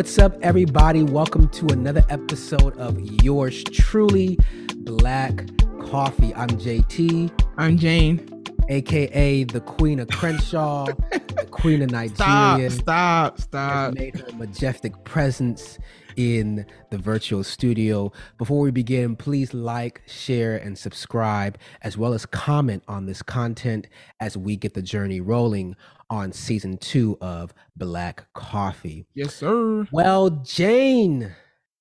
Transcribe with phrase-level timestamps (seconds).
[0.00, 1.02] What's up, everybody?
[1.02, 4.38] Welcome to another episode of yours truly,
[4.76, 5.44] Black
[5.90, 6.34] Coffee.
[6.34, 8.26] I'm JT, I'm Jane.
[8.70, 12.70] aka the Queen of Crenshaw, the Queen of Stop, Nigeria.
[12.70, 13.92] stop, has stop.
[13.92, 15.78] made her majestic presence
[16.16, 18.10] in the virtual studio.
[18.38, 23.86] Before we begin, please like, share, and subscribe, as well as comment on this content
[24.18, 25.76] as we get the journey rolling
[26.10, 29.06] on season two of Black Coffee.
[29.14, 29.86] Yes, sir.
[29.92, 31.20] Well, Jane,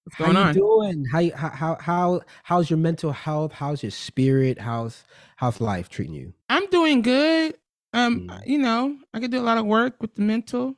[0.04, 0.54] What's how going you on?
[0.54, 1.06] doing?
[1.12, 3.52] How, how how how how's your mental health?
[3.52, 4.60] How's your spirit?
[4.60, 5.04] How's
[5.36, 6.34] how's life treating you?
[6.48, 7.56] I'm doing good.
[7.94, 8.48] Um, Mm.
[8.48, 10.76] you know, I can do a lot of work with the mental.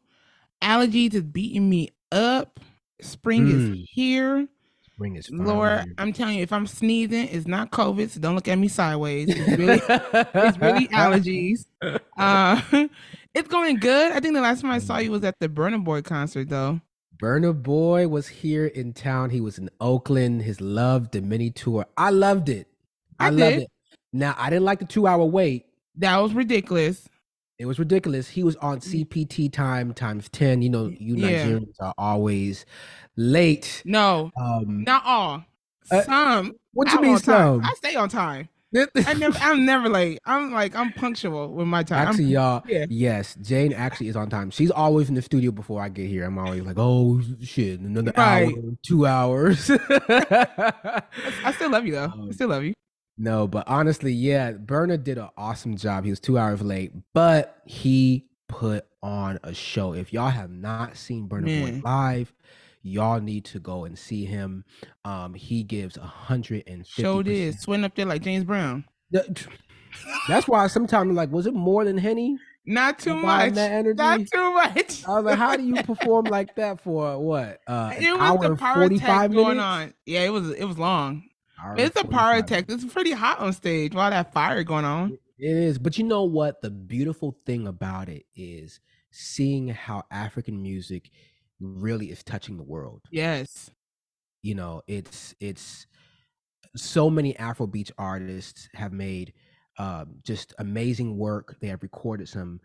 [0.61, 2.59] Allergies is beating me up.
[3.01, 3.51] Spring Mm.
[3.83, 4.47] is here.
[4.93, 5.95] Spring is finally Lord.
[5.97, 9.27] I'm telling you, if I'm sneezing, it's not COVID, so don't look at me sideways.
[9.29, 9.81] It's really,
[10.35, 11.65] it's really allergies.
[12.17, 12.61] Uh,
[13.33, 14.11] it's going good.
[14.11, 15.03] I think the last time I saw Mm.
[15.05, 16.81] you was at the Burna Boy concert, though.
[17.21, 19.29] Burna Boy was here in town.
[19.29, 20.41] He was in Oakland.
[20.41, 21.85] His Love Damini Tour.
[21.95, 22.67] I loved it.
[23.19, 23.67] I, I loved it.
[24.11, 25.65] Now I didn't like the two hour wait.
[25.97, 27.07] That was ridiculous.
[27.59, 28.27] It was ridiculous.
[28.27, 30.61] He was on CPT time times ten.
[30.63, 31.45] You know, you Yeah.
[31.45, 32.65] Nigerians are always
[33.15, 33.83] late.
[33.85, 35.45] No, Um, not all.
[35.91, 36.53] Uh, Some.
[36.73, 37.61] what do you mean on time.
[37.61, 37.65] some?
[37.65, 38.49] I stay on time.
[39.05, 40.19] I never, I'm never late.
[40.25, 42.07] I'm like, I'm punctual with my time.
[42.07, 42.85] Actually, y'all, yeah.
[42.89, 44.49] yes, Jane actually is on time.
[44.49, 46.23] She's always in the studio before I get here.
[46.25, 48.47] I'm always like, oh shit, another Right.
[48.55, 49.69] hour, two hours.
[49.69, 52.05] I still love you though.
[52.13, 52.73] I Um, still love you.
[53.17, 56.05] no, but honestly, yeah, Burna did an awesome job.
[56.05, 59.93] He was two hours late, but he put on a show.
[59.93, 62.33] If y'all have not seen Burna Boy live,
[62.81, 64.63] y'all need to go and see him.
[65.05, 68.85] Um, he gives a hundred and Showed is sweating up there like James Brown.
[70.27, 72.37] That's why sometimes I'm like, was it more than Henny?
[72.65, 73.53] Not too much.
[73.53, 73.97] that energy?
[73.97, 75.07] Not too much.
[75.07, 77.59] I was like, how do you perform like that for what?
[77.65, 79.35] Uh, it was hour the power 45 tech minutes?
[79.35, 79.93] going on.
[80.05, 80.51] Yeah, it was.
[80.51, 81.23] It was long.
[81.77, 82.65] It's a power tech.
[82.69, 83.93] It's pretty hot on stage.
[83.93, 85.17] While that fire going on.
[85.37, 85.79] It is.
[85.79, 86.61] But you know what?
[86.61, 88.79] The beautiful thing about it is
[89.11, 91.09] seeing how African music
[91.61, 93.01] really is touching the world.
[93.11, 93.71] Yes.
[94.43, 95.85] You know, it's it's
[96.75, 99.33] so many Afrobeats artists have made
[99.77, 101.57] um, just amazing work.
[101.61, 102.59] They have recorded some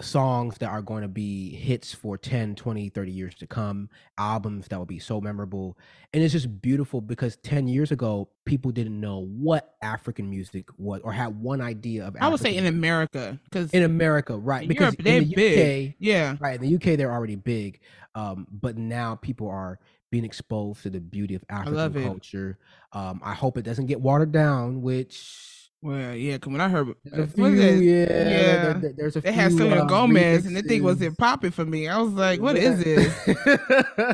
[0.00, 3.88] songs that are going to be hits for 10, 20, 30 years to come,
[4.18, 5.78] albums that will be so memorable.
[6.12, 11.00] And it's just beautiful because 10 years ago, people didn't know what African music was
[11.02, 12.22] or had one idea of it.
[12.22, 14.66] I would say African in America because in America, right?
[14.66, 15.88] Because Europe, they're in the big.
[15.90, 17.80] UK, yeah, right, in the UK they're already big,
[18.14, 19.78] um, but now people are
[20.10, 22.04] being exposed to the beauty of African it.
[22.04, 22.58] culture.
[22.92, 25.53] Um, I hope it doesn't get watered down, which
[25.84, 26.38] well, yeah.
[26.38, 27.82] Cause when I heard, there's a few, it?
[27.84, 28.06] yeah, Yeah.
[28.06, 29.40] there- there- there's a They few.
[29.40, 31.12] had Selena um, Gomez, and the thing was remixes.
[31.12, 31.88] it popping for me.
[31.88, 33.14] I was like, what is this?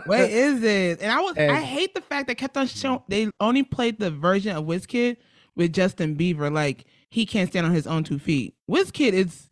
[0.06, 1.00] What is this?
[1.00, 4.10] And I was I hate the fact that kept on showing they only played the
[4.10, 5.16] version of Wizkid
[5.54, 8.54] with Justin Bieber, like he can't stand on his own two feet.
[8.70, 9.48] Wizkid is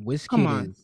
[0.00, 0.66] Wizkid Come on.
[0.70, 0.76] is,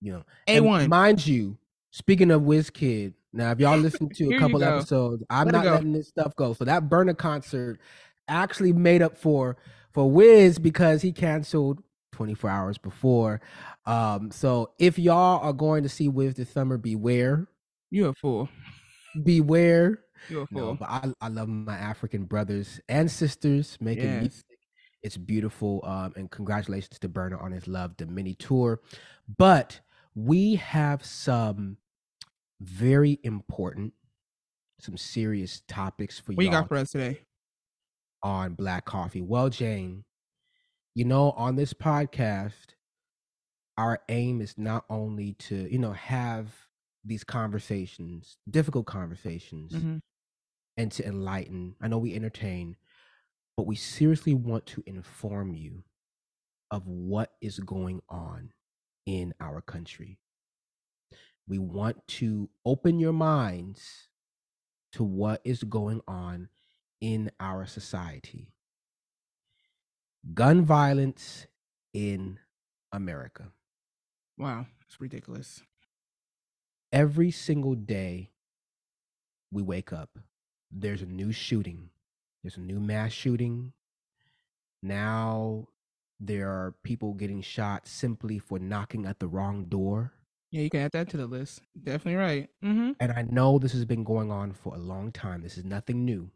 [0.00, 0.88] you know, A one.
[0.88, 1.56] Mind you,
[1.90, 5.92] speaking of Wizkid, now if y'all listen to a couple episodes, I'm Let not letting
[5.92, 6.54] this stuff go.
[6.54, 7.78] So that Burner concert
[8.28, 9.56] actually made up for
[9.98, 11.82] for Wiz because he canceled
[12.12, 13.40] 24 hours before.
[13.84, 17.48] Um, so if y'all are going to see Wiz this summer, beware,
[17.90, 18.48] You're a fool.
[19.24, 20.04] beware.
[20.28, 20.74] You're a No, fool.
[20.78, 24.20] but I, I love my African brothers and sisters making Yes.
[24.20, 24.44] music.
[25.02, 25.80] It's beautiful.
[25.84, 28.80] Um, and congratulations to Burna on his Love Damini Tour.
[29.36, 29.80] But
[30.14, 31.76] we have some
[32.60, 33.94] very important,
[34.78, 36.36] some serious topics for you.
[36.36, 37.22] What you y'all got for us today?
[38.22, 39.22] On Black Coffee.
[39.22, 40.04] Well, Jane,
[40.94, 42.74] you know, on this podcast,
[43.76, 46.52] our aim is not only to, you know, have
[47.04, 50.02] these conversations, difficult conversations, Mhm.
[50.76, 51.76] and to enlighten.
[51.80, 52.76] I know we entertain,
[53.56, 55.84] but we seriously want to inform you
[56.70, 58.52] of what is going on
[59.06, 60.18] in our country.
[61.46, 64.08] We want to open your minds
[64.92, 66.50] to what is going on
[67.00, 68.48] in our society.
[70.34, 71.46] Gun violence
[71.94, 72.38] in
[72.92, 73.52] America.
[74.38, 75.62] Wow, it's ridiculous.
[76.92, 78.30] every single day
[79.50, 80.18] we wake up,
[80.70, 81.90] there's a new shooting.
[82.42, 83.72] There's a new mass shooting.
[84.82, 85.68] Now
[86.20, 90.12] there are people getting shot simply for knocking at the wrong door.
[90.50, 91.60] Yeah, you can add that to the list.
[91.80, 92.48] Definitely right.
[92.64, 92.92] Mm-hmm.
[93.00, 95.42] And I know this has been going on for a long time.
[95.42, 96.30] This is nothing new.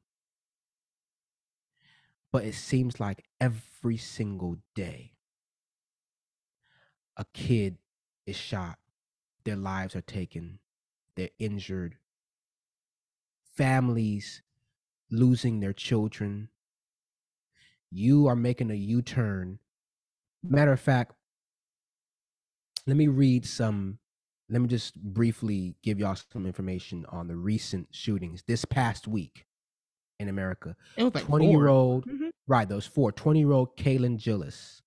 [2.32, 5.12] But it seems like every single day
[7.16, 7.76] a kid
[8.26, 8.78] is shot,
[9.44, 10.58] their lives are taken,
[11.14, 11.96] they're injured,
[13.54, 14.42] families
[15.10, 16.48] losing their children.
[17.90, 19.58] You are making a U turn.
[20.42, 21.12] Matter of fact,
[22.86, 23.98] let me read some.
[24.48, 29.46] Let me just briefly give y'all some information on the recent shootings this past week
[30.22, 30.74] in America.
[30.96, 32.30] It was like 20 year old, Mhm.
[32.46, 34.80] right, those four, 20 year old Kaylin Gillis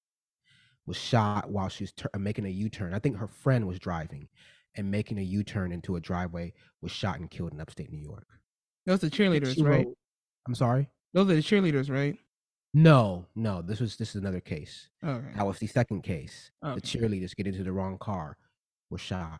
[0.88, 2.94] was shot while she was tur- making a U turn.
[2.94, 4.30] I think her friend was driving
[4.76, 8.00] and making a U turn into a driveway, was shot and killed in upstate New
[8.02, 8.28] York.
[8.86, 9.88] Those are cheerleaders, right?
[10.48, 10.90] I'm sorry?
[11.14, 12.18] Those are the cheerleaders, right?
[12.74, 14.90] No, no, this was this is another case.
[15.04, 15.32] Okay.
[15.36, 16.52] That was the second case.
[16.64, 16.76] Okay.
[16.76, 18.38] The cheerleaders get into the wrong car,
[18.90, 19.40] were shot.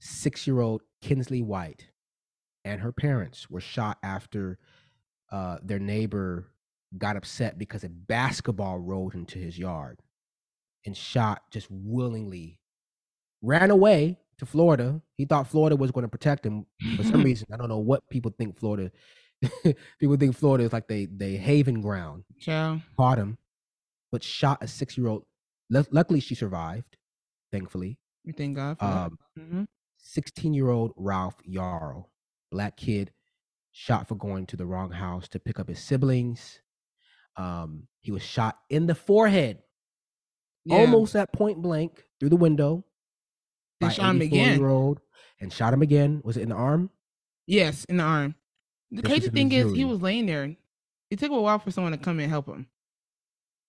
[0.00, 1.88] Six year old Kinsley White
[2.64, 4.58] and her parents were shot after
[5.32, 6.48] uh, their neighbor
[6.98, 10.00] got upset because a basketball rolled into his yard
[10.86, 12.60] and shot just willingly.
[13.42, 15.00] Ran away to Florida.
[15.16, 16.66] He thought Florida was going to protect him.
[16.96, 18.92] For some reason, I don't know what people think Florida.
[19.98, 22.80] people think Florida is like they they haven ground Ciao.
[22.96, 23.38] caught him,
[24.12, 25.24] but shot a six year old.
[25.70, 26.96] Luckily, she survived,
[27.50, 27.98] thankfully.
[28.36, 29.42] Thank God for Um, that.
[29.42, 29.62] hmm
[29.98, 32.06] 16 year old Ralph Yarl,
[32.50, 33.10] black kid,
[33.72, 36.60] shot for going to the wrong house to pick up his siblings.
[37.36, 39.62] Um, he was shot in the forehead,
[40.64, 40.76] Yeah.
[40.76, 42.84] almost at point blank through the window.
[43.80, 44.62] They shot him again.
[44.62, 45.00] Old,
[45.40, 46.20] and shot him again.
[46.24, 46.90] Was it in the arm?
[47.46, 48.34] Yes, in the arm.
[48.90, 50.54] The This crazy in thing is, he was laying there.
[51.10, 52.68] It took a while for someone to come and help him.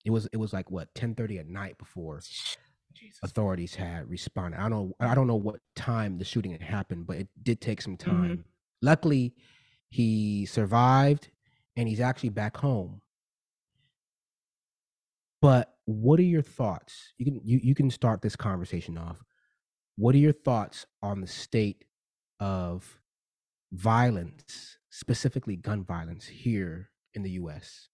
[0.05, 0.27] It was.
[0.33, 2.19] It was like what 10:30 at night before
[2.93, 3.19] Jesus.
[3.23, 4.59] authorities had responded.
[4.59, 7.61] I don't know I don't know what time the shooting had happened, but it did
[7.61, 7.99] take some Mhm.
[7.99, 8.45] time.
[8.81, 9.33] Luckily,
[9.93, 11.29] he survived
[11.75, 12.99] and he's actually back home.
[15.39, 17.13] But what are your thoughts?
[17.19, 19.23] You can you, you can start this conversation off.
[19.95, 21.85] What are your thoughts on the state
[22.39, 22.99] of
[23.71, 27.89] violence, specifically gun violence here in the US?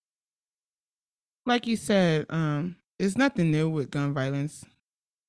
[1.46, 4.63] Like you said, um, it's nothing new with gun violence.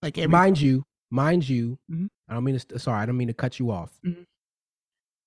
[0.03, 2.09] Like every mind you, mind you, Mhm.
[2.29, 2.79] I don't mean to.
[2.79, 3.99] Sorry, I don't mean to cut you off.
[4.05, 4.25] Mhm.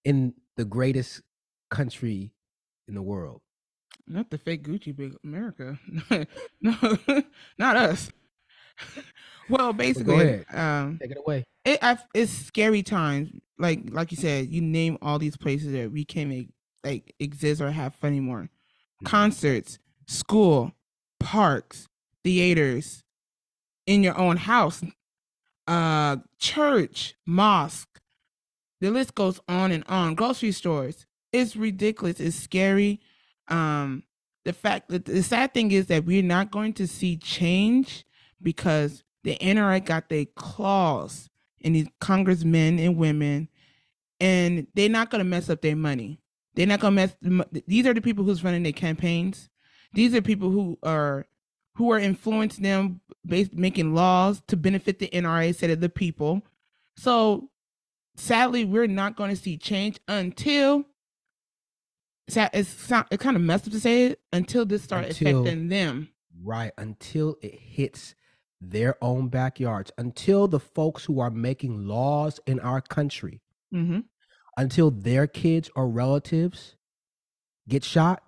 [0.06, 1.22] In the greatest
[1.74, 2.32] country
[2.88, 3.42] in the world,
[4.08, 5.80] not the fake Gucci big America.
[6.62, 6.76] no,
[7.58, 8.12] not us.
[9.50, 10.46] well, basically, ahead.
[10.54, 11.44] um, take it away.
[11.66, 13.32] it I, it's scary times.
[13.58, 16.50] Like like you said, you name all these places that we can't make
[16.84, 18.50] like exist or have fun anymore.
[19.02, 19.06] Mhm.
[19.06, 20.74] Concerts, school,
[21.20, 21.88] parks,
[22.24, 23.04] theaters,
[23.88, 24.84] in your own house,
[25.68, 28.00] uh, church, mosque.
[28.82, 30.14] The list goes on and on.
[30.16, 31.06] Grocery stores.
[31.34, 32.20] It's ridiculous.
[32.20, 33.02] It's scary.
[33.50, 34.04] Um,
[34.46, 38.06] the fact that the sad thing is that we're not going to see change
[38.42, 43.50] because the NRA got their claws in these congressmen and women,
[44.20, 46.20] and they're not gonna mess up their money.
[46.56, 47.16] They're not gonna mess.
[47.68, 49.50] These are the people who's running their campaigns.
[49.94, 51.26] These are people who are
[51.76, 56.44] who are influencing them, based making laws to benefit the NRA instead of the people.
[56.98, 57.50] So,
[58.16, 60.86] sadly, we're not going to see change until.
[62.28, 66.10] It's it kind of messed up to say it until this start Until- affecting them.
[66.42, 68.16] Right until it hits
[68.60, 74.00] their own backyards, until the folks who are making laws in our country, hmm
[74.56, 76.76] until their kids or relatives
[77.68, 78.22] get shot.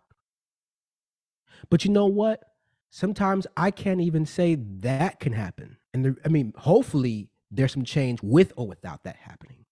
[1.69, 2.43] But you know what?
[2.89, 5.77] Sometimes I can't even say that can happen.
[5.93, 9.65] And there, I mean, hopefully there's some change with or without that happening.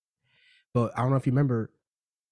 [0.75, 1.71] But I don't know if you remember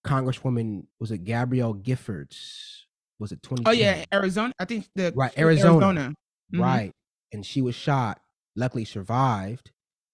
[0.06, 2.82] Congresswoman, was it Gabrielle Giffords?
[3.20, 3.64] Was it 20?
[3.68, 4.54] Oh yeah, Arizona.
[4.60, 6.14] I think the Right, was Arizona.
[6.54, 6.60] Mhm.
[6.60, 6.92] Right.
[7.32, 8.22] And she was shot,
[8.56, 9.72] luckily survived.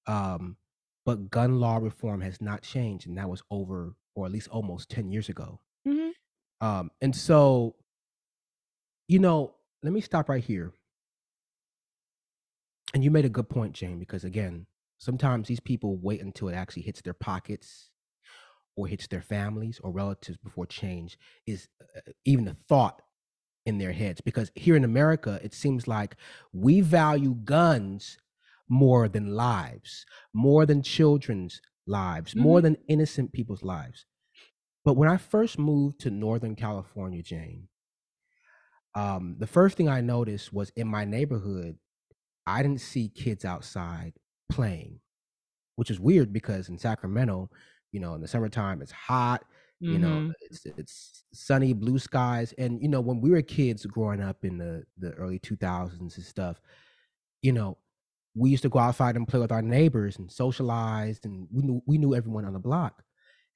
[0.08, 0.58] Um,
[1.06, 3.08] but gun law reform has not changed.
[3.08, 5.62] And that was over, or at least almost 10 years ago.
[5.88, 6.12] Mhm.
[6.60, 7.76] Um, and so,
[9.08, 10.74] you know, let me stop right here.
[12.94, 14.66] And you made a good point, Jane, because again,
[15.00, 17.90] sometimes these people wait until it actually hits their pockets
[18.78, 23.02] or hits their families or relatives before change is uh, even a thought
[23.66, 24.22] in their heads.
[24.22, 26.18] Because here in America, it seems like
[26.54, 28.18] we value guns
[28.70, 32.64] more than lives, more than children's lives, more Mhm.
[32.64, 34.06] than innocent people's lives.
[34.86, 37.70] But when I first moved to Northern California, Jane,
[38.96, 41.78] um, the first thing I noticed was in my neighborhood,
[42.48, 44.16] I didn't see kids outside
[44.50, 45.02] playing,
[45.76, 47.52] which is weird because in Sacramento,
[47.92, 49.46] you know, in the summertime it's hot,
[49.88, 50.34] you know, Mhm.
[50.42, 54.58] it's it's sunny, blue skies, and you know, when we were kids growing up in
[54.58, 56.62] the the early 2000s and stuff,
[57.42, 57.78] you know,
[58.36, 61.82] we used to go outside and play with our neighbors and socialized, and we knew
[61.88, 63.04] we knew everyone on the block.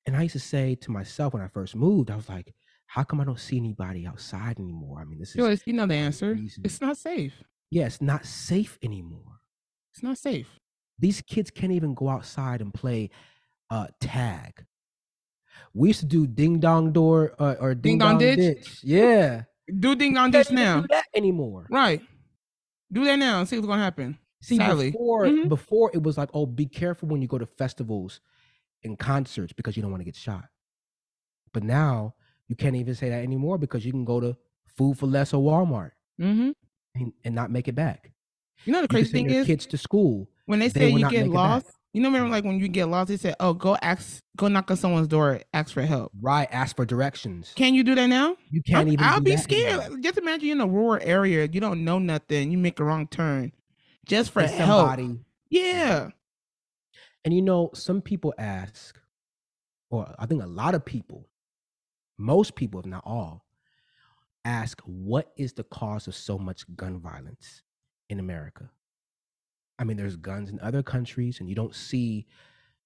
[0.07, 2.55] And I used to say to myself when I first moved, I was like,
[2.87, 5.01] how come I don't see anybody outside anymore?
[5.01, 6.33] I mean, this is you know the answer.
[6.35, 6.63] reason.
[6.65, 7.43] It's not safe.
[7.71, 9.41] yeah, it's not safe anymore.
[9.93, 10.59] It's not safe.
[10.99, 13.09] These kids can't even go outside and play
[13.71, 14.65] uh tag.
[15.73, 18.37] We used to do ding dong door uh, or ding, Ding dong dong ditch?
[18.37, 18.79] ditch.
[18.83, 19.43] Yeah.
[19.79, 20.81] Do ding dong ditch now.
[20.81, 21.67] do that anymore.
[21.71, 22.01] Right.
[22.91, 24.17] Do that now and see what's gonna happen.
[24.41, 24.91] See, Sadly.
[24.91, 25.47] before Mhm.
[25.49, 28.19] before it was like, oh, be careful when you go to festivals
[28.83, 30.45] and concerts because you don't want to get shot.
[31.53, 32.15] But now
[32.47, 34.35] you can't even say that anymore because you can go to
[34.75, 36.51] Food for Less or Walmart hmm
[36.95, 38.11] and, and not make it back.
[38.65, 40.27] You know the You can crazy send thing your is kids to school.
[40.45, 41.63] when they they say will you get make back.
[41.63, 41.67] lost.
[41.93, 42.33] You know, remember mm-hmm.
[42.33, 45.41] like when you get lost, they said, "Oh, go ask, go knock on someone's door,
[45.53, 47.51] ask for help." Right, ask for directions.
[47.55, 48.37] Can you do that now?
[48.49, 49.05] You can't I'm- even.
[49.05, 49.81] I'll be scared.
[49.81, 49.99] anymore.
[49.99, 53.07] Just imagine you're in a rural area, you don't know nothing, you make a wrong
[53.07, 53.51] turn,
[54.05, 54.87] just for help.
[54.87, 55.19] somebody,
[55.49, 56.09] Yeah.
[57.25, 58.97] and you know, some people ask,
[59.89, 61.27] or I think a lot of people,
[62.17, 63.45] most people, if not all,
[64.45, 67.63] ask, what is the cause of so much gun violence
[68.09, 68.69] in America?
[69.81, 72.27] I mean, there's guns in other countries, and you don't see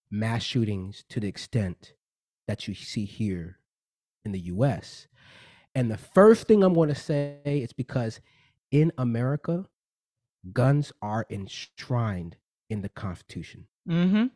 [0.10, 1.92] mass shootings to the extent
[2.48, 3.60] that you see here
[4.24, 5.08] in the US.
[5.76, 8.22] And the first thing I'm going to say is because
[8.72, 9.66] in America,
[10.54, 12.38] guns are enshrined
[12.70, 13.68] in the Constitution.
[13.90, 14.28] Mm-hmm.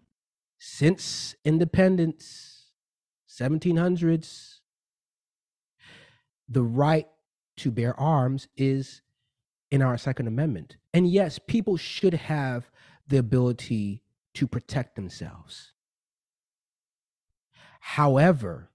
[0.58, 2.72] Since independence,
[3.30, 4.60] 1700s,
[6.50, 7.08] the right
[7.56, 9.02] to bear arms is
[9.72, 10.78] in our Second Amendment.
[10.94, 12.70] And yes, people should have
[13.08, 14.04] the ability
[14.36, 15.74] to protect themselves.
[17.80, 18.70] However,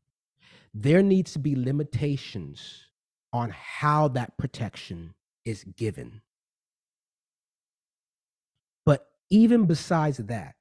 [0.73, 2.87] there needs to be limitations
[3.33, 6.21] on how that protection is given.
[8.85, 10.55] But even besides that,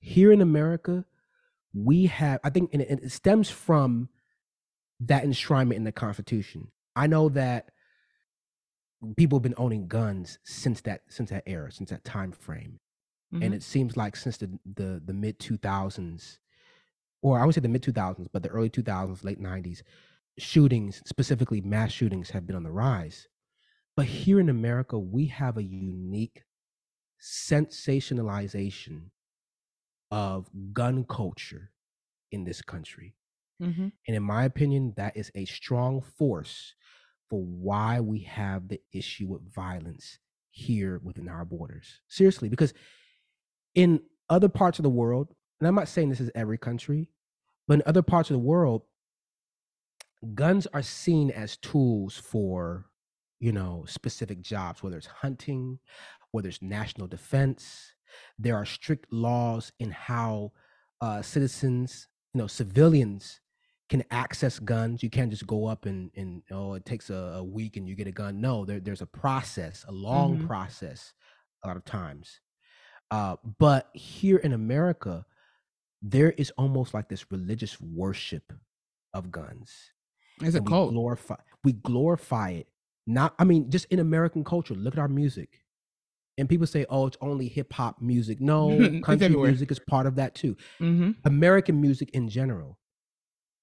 [0.00, 1.04] here in America,
[1.74, 4.08] we have, I think, and it, stems from
[5.00, 6.68] that enshrinement in the Constitution.
[6.94, 7.70] I know that
[9.16, 12.78] people have been owning guns since that since that era, since that time frame,
[13.32, 13.44] Mm-hmm.
[13.44, 16.38] and it seems like since the the, the mid two thousands,
[17.22, 19.82] or I would say the mid two thousands, but the early two thousands, late nineties,
[20.38, 23.28] shootings, specifically mass shootings, have been on the rise.
[23.96, 26.44] But here in America, we have a unique
[27.20, 29.04] sensationalization
[30.10, 31.70] of gun culture
[32.30, 33.14] in this country.
[33.62, 33.88] Mm-hmm.
[34.06, 36.74] And in my opinion, that is a strong force
[37.32, 40.18] for why we have the issue with violence
[40.50, 42.02] here within our borders.
[42.06, 42.74] Seriously, because
[43.74, 47.08] in other parts of the world, and I'm not saying this is every country,
[47.66, 48.82] but in other parts of the world,
[50.34, 52.84] guns are seen as tools for,
[53.40, 55.78] you know, specific jobs, whether it's hunting,
[56.32, 57.94] whether it's national defense.
[58.38, 60.52] There are strict laws in how
[61.00, 63.40] uh, citizens, you know, civilians
[63.92, 65.02] can access guns.
[65.02, 67.94] You can't just go up and and oh, it takes a, a week and you
[67.94, 68.40] get a gun.
[68.40, 70.46] No, there, there's a process, a long Mhm.
[70.46, 71.12] process,
[71.62, 72.40] a lot of times.
[73.10, 75.14] Uh, but here in America,
[76.00, 78.46] there is almost like this religious worship
[79.12, 79.70] of guns.
[80.40, 80.90] It's a and we cult.
[80.92, 82.68] glorify we glorify it.
[83.06, 84.74] Not, I mean, just in American culture.
[84.74, 85.50] Look at our music.
[86.38, 88.60] And people say, "Oh, it's only hip hop music." No,
[89.08, 90.56] country music is part of that too.
[90.80, 91.10] Mm-hmm.
[91.26, 92.78] American music in general,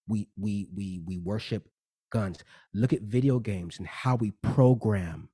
[0.10, 1.70] we we we we worship
[2.12, 2.40] guns.
[2.74, 5.30] Look at video games and how we program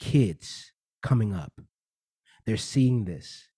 [0.00, 0.72] kids
[1.02, 1.52] coming up.
[2.44, 3.48] They're seeing this.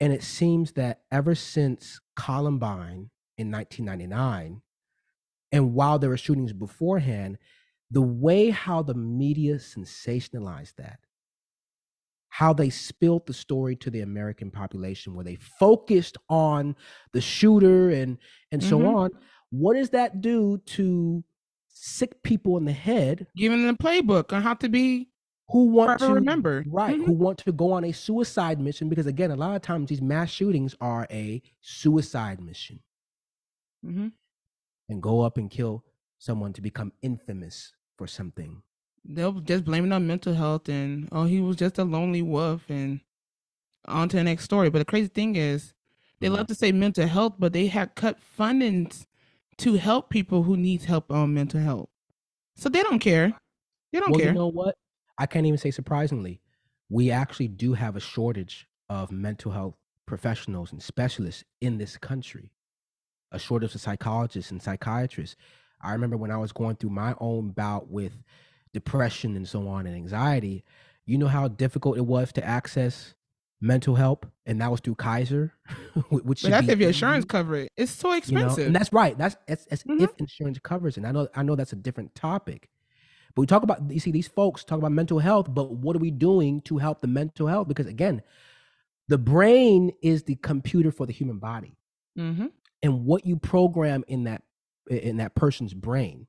[0.00, 4.62] And it seems that ever since Columbine in 1999,
[5.52, 7.38] and while there were shootings beforehand,
[7.90, 11.00] the way how the media sensationalized that,
[12.28, 16.76] how they spilled the story to the American population, where they focused on
[17.12, 18.18] the shooter and
[18.52, 18.94] and so Mhm.
[18.94, 19.10] on.
[19.50, 21.24] What does that do to
[21.68, 25.08] sick people in the head Giving them a playbook on how to be
[25.48, 27.06] who want to remember right Mhm.
[27.06, 30.00] who want to go on a suicide mission because again a lot of times these
[30.02, 32.80] mass shootings are a suicide mission
[33.84, 34.08] Mm-hmm.
[34.90, 35.84] and go up and kill
[36.18, 38.62] someone to become infamous for something
[39.04, 42.68] They'll just blame it on mental health and oh he was just a lonely wolf
[42.68, 43.00] and
[43.86, 44.68] on to the next story.
[44.68, 45.72] But the crazy thing is
[46.20, 49.06] they love to say mental health, but they have cut fundings
[49.60, 51.88] to help people who needs help on mental health.
[52.56, 53.32] So they don't care.
[53.92, 54.28] They don't well care.
[54.28, 54.76] you know what
[55.18, 56.40] i can't even say surprisingly
[56.88, 59.74] we actually do have a shortage of mental health
[60.06, 62.50] professionals and specialists in this country
[63.32, 65.36] a shortage of psychologists and psychiatrists
[65.82, 68.12] i remember when i was going through my own bout with
[68.72, 70.64] depression and so on and anxiety
[71.04, 73.14] you know how difficult it was to access
[73.60, 75.52] mental help, and that was through Kaiser,
[76.10, 77.68] which but that's if your insurance cover it.
[77.76, 78.58] It's so expensive.
[78.58, 78.66] You know?
[78.68, 79.16] And that's right.
[79.16, 80.02] That's that's, that's Mhm.
[80.02, 81.00] if insurance covers it.
[81.04, 82.68] And I know I know that's a different topic.
[83.34, 86.00] But we talk about you see these folks talk about mental health, but what are
[86.00, 87.68] we doing to help the mental health?
[87.68, 88.22] Because again,
[89.08, 91.76] the brain is the computer for the human body.
[92.16, 92.46] hmm
[92.82, 94.42] And what you program in that
[94.88, 96.26] in that person's brain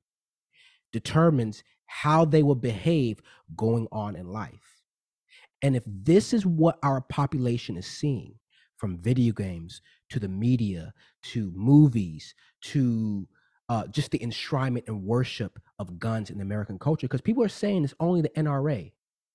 [0.92, 3.22] determines how they will behave
[3.56, 4.71] going on in life.
[5.62, 8.36] And if this is what our population is seeing
[8.78, 10.92] from video games to the media
[11.24, 13.28] to movies to
[13.70, 17.84] uh, just the enshrinement and worship of guns in American culture, because people are saying
[17.84, 18.92] it's only the NRA,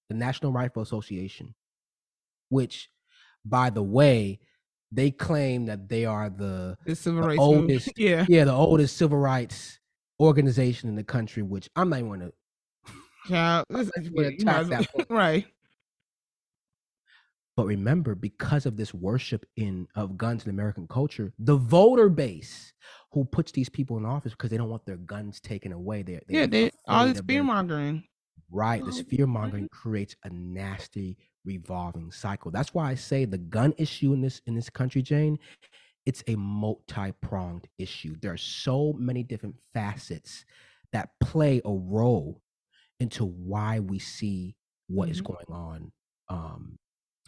[0.09, 1.55] the National Rifle Association,
[2.49, 2.91] which,
[3.45, 4.41] by the way,
[4.93, 8.27] they claim that they are the The civil The rights oldest- Yeah.
[8.29, 9.79] yeah the oldest civil rights
[10.21, 11.43] organization in the country.
[11.43, 12.33] Which I'm not even going to
[13.29, 15.47] Child, this is gonna you might as attack that well- right.
[17.57, 22.73] But remember, because of this worship in of guns in American culture, the voter base
[23.13, 26.03] who puts these people in office because they don't want their guns taken away.
[26.03, 28.05] They're, they're Yeah, they all this fear mongering.
[28.51, 32.51] Right, this fear mongering creates a nasty revolving cycle.
[32.51, 35.39] That's why I say the gun issue in this in this country, Jane,
[36.05, 38.17] it's a multi-pronged issue.
[38.21, 40.45] There are so many different facets
[40.93, 42.43] that play a role
[43.01, 44.57] into why we see
[44.89, 45.25] what is Mhm.
[45.25, 45.93] going on.
[46.29, 46.79] Um,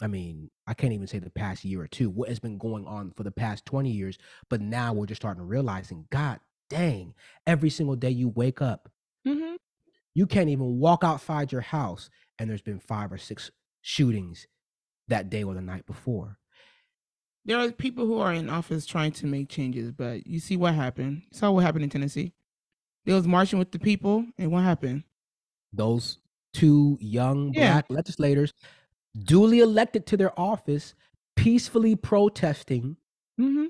[0.00, 2.86] I mean, I can't even say the past year or two, what has been going
[2.86, 4.16] on for the past 20 years,
[4.48, 6.40] but now we're just starting to realizing, God
[6.70, 7.14] dang,
[7.46, 8.90] every single day you wake up,
[9.26, 9.56] hmm
[10.14, 13.50] you can't even walk outside your house and there's been five or six
[13.82, 14.48] shootings
[15.06, 16.38] that day or the night before.
[17.44, 20.74] There are people who are in office trying to make changes, but you see what
[20.74, 21.22] happened.
[21.30, 22.32] You saw what happened in Tennessee.
[23.04, 25.04] They was marching with the people, and what happened?
[25.72, 26.18] Those
[26.52, 27.72] two young Yeah.
[27.72, 28.52] black legislators
[29.24, 30.94] duly elected to their office
[31.36, 32.96] peacefully protesting
[33.38, 33.66] hmm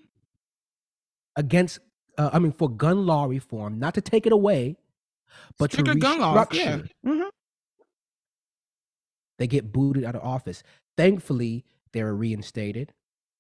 [1.37, 1.79] against
[2.19, 4.77] uh, I mean for gun law reform, not to take it away,
[5.59, 6.49] but to gun laws.
[6.53, 6.79] Yeah.
[6.79, 6.91] restructure.
[7.05, 7.23] hmm
[9.39, 10.63] They get booted out of office.
[10.97, 12.93] Thankfully, they're reinstated.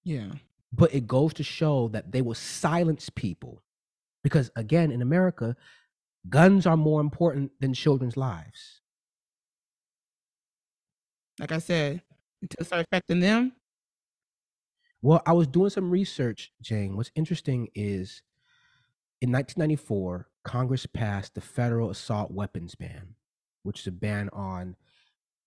[0.04, 0.30] Yeah.
[0.72, 3.62] but it goes to show that they will silence people
[4.22, 5.56] because again in america
[6.28, 8.80] guns are more important than children's lives
[11.38, 12.02] Like I said,
[12.42, 13.52] until it start affecting them.
[15.02, 18.22] well i was doing some research jane what's interesting is
[19.20, 23.14] in 1994 congress passed the federal assault weapons ban
[23.62, 24.76] which is a ban on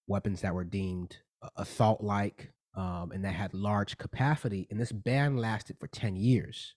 [0.07, 1.17] weapons that were deemed
[1.57, 6.75] assault like um, and that had large capacity and this ban lasted for 10 years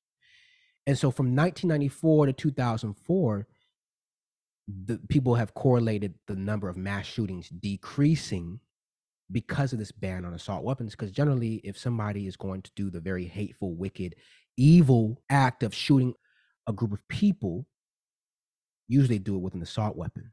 [0.86, 3.46] and so from 1994 to 2004
[4.86, 8.60] the people have correlated the number of mass shootings decreasing
[9.30, 12.90] because of this ban on assault weapons because generally if somebody is going to do
[12.90, 14.14] the very hateful wicked
[14.56, 16.14] evil act of shooting
[16.66, 17.66] a group of people
[18.86, 20.32] usually do it with an assault weapon.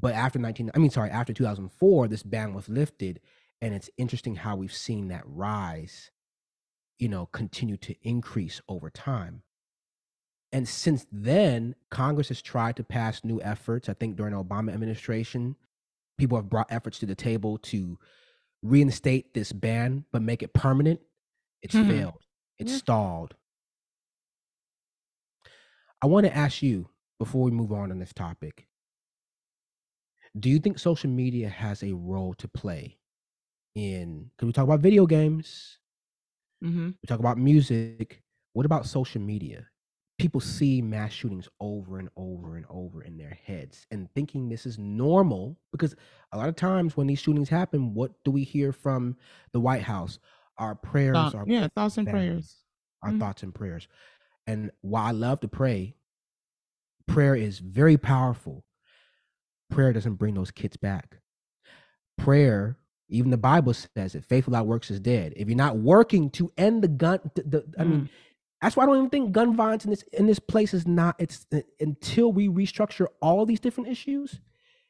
[0.00, 3.20] But after 19 i mean sorry after 2004 this ban was lifted
[3.60, 6.10] and it's interesting how we've seen that rise
[6.98, 9.42] you know continue to increase over time.
[10.52, 14.72] And since then congress has tried to pass new efforts i think during the obama
[14.72, 15.56] administration
[16.18, 17.98] people have brought efforts to the table to
[18.62, 21.00] reinstate this ban but make it permanent
[21.62, 21.78] it's Mhm.
[21.78, 22.22] failed.
[22.58, 22.78] It's Yeah.
[22.78, 23.34] stalled.
[26.02, 28.68] I want to ask you before we move on on this topic
[30.38, 32.98] do you think social media has a role to play
[33.74, 35.78] in because we talk about video games.
[36.62, 38.22] Hmm we talk about music.
[38.52, 39.67] What about social media
[40.18, 44.66] people see mass shootings over and over and over in their heads and thinking this
[44.66, 45.94] is normal because
[46.32, 49.16] a lot of times when these shootings happen what do we hear from
[49.52, 50.18] the white house
[50.58, 52.56] our prayers Thought- are yeah, thoughts and families, prayers.
[53.02, 53.18] our Mhm.
[53.20, 53.86] thoughts and prayers
[54.46, 55.94] and while i love to pray
[57.06, 58.64] prayer is very powerful
[59.70, 61.20] prayer doesn't bring those kids back
[62.16, 62.76] prayer
[63.08, 66.52] even the bible says it faith without works is dead if you're not working to
[66.58, 68.08] end the gun the, the, i mean Mm.
[68.60, 71.14] That's why i don't even think gun violence in this in this place is not
[71.18, 74.40] it's uh, until we restructure all these different issues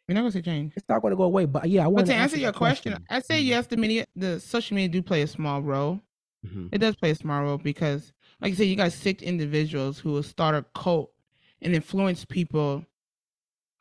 [0.09, 0.73] We're not gonna say change.
[0.77, 2.97] it's not going to go away but yeah i But want to answer your question,
[3.11, 3.47] I say Mhm.
[3.47, 3.67] yes.
[3.67, 6.01] The media, the social media, do play a small role.
[6.47, 6.69] Mhm.
[6.73, 10.13] It does play a small role because, like you said, you got six individuals who
[10.13, 11.13] will start a cult
[11.61, 12.85] and influence people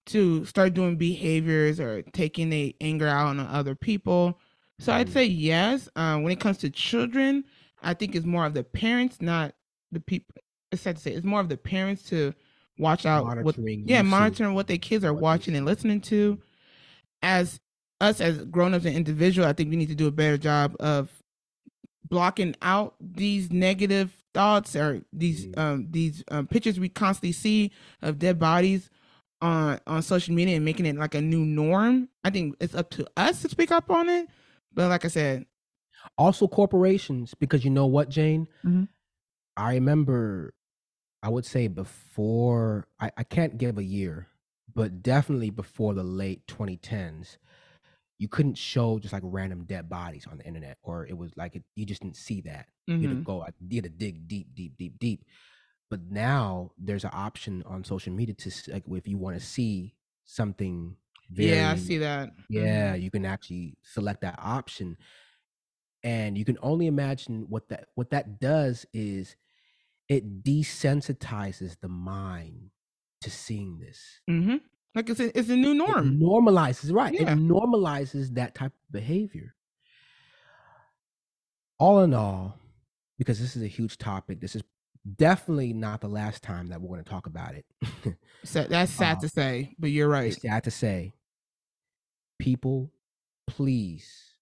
[0.08, 4.40] to start doing behaviors or taking their anger out on other people.
[4.80, 5.14] So I'd Mhm.
[5.14, 5.90] say yes.
[5.96, 7.44] Um, when it comes to children,
[7.82, 9.54] I think it's more of the parents, not
[9.92, 10.36] the people.
[10.72, 12.34] It's sad to say, it's more of the parents to
[12.78, 16.40] watch out what yeah monitoring what their kids are watching and listening to
[17.24, 17.60] as
[18.00, 21.10] us as grown-ups and individual, I think we need to do a better job of
[22.08, 25.58] blocking out these negative thoughts or these Mhm.
[25.58, 27.72] um these um, pictures we constantly see
[28.02, 28.90] of dead bodies
[29.42, 32.10] on on social media and making it like a new norm.
[32.24, 34.28] I think it's up to us to speak up on it.
[34.74, 35.46] But like I said,
[36.18, 38.48] Also corporations, because you know what, Jane?
[38.64, 38.88] Mhm.
[39.58, 40.56] I remember
[41.24, 44.28] I would say before I, I can't give a year,
[44.74, 47.38] but definitely before the late 2010s,
[48.20, 51.56] you couldn't show just like random dead bodies on the internet, or it was like
[51.56, 52.68] it, you just didn't see that.
[52.98, 53.24] You had to mhm.
[53.24, 55.26] go, you had to dig deep, deep, deep, deep.
[55.90, 59.96] But now there's an option on social media to like if you want to see
[60.26, 60.98] something
[61.30, 62.32] very yeah, I see that.
[62.50, 62.96] yeah, Mhm.
[62.96, 64.98] you can actually select that option.
[66.04, 69.36] And you can only imagine what that what that does is
[70.10, 72.70] it desensitizes the mind
[73.22, 74.22] to seeing this.
[74.30, 74.58] Mm-hmm.
[74.96, 76.20] Like it's a, it's a new It norm.
[76.20, 77.14] normalizes, right?
[77.14, 77.34] Yeah.
[77.34, 79.54] It normalizes that type of behavior.
[81.80, 82.58] All in all,
[83.20, 84.64] because this is a huge topic, this is
[85.16, 87.66] definitely not the last time that we're going to talk about it.
[88.44, 90.32] So that's sad Uh, to say, but you're right.
[90.34, 91.14] It's sad to say.
[92.40, 92.92] People,
[93.46, 94.36] please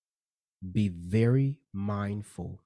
[0.72, 2.62] be very mindful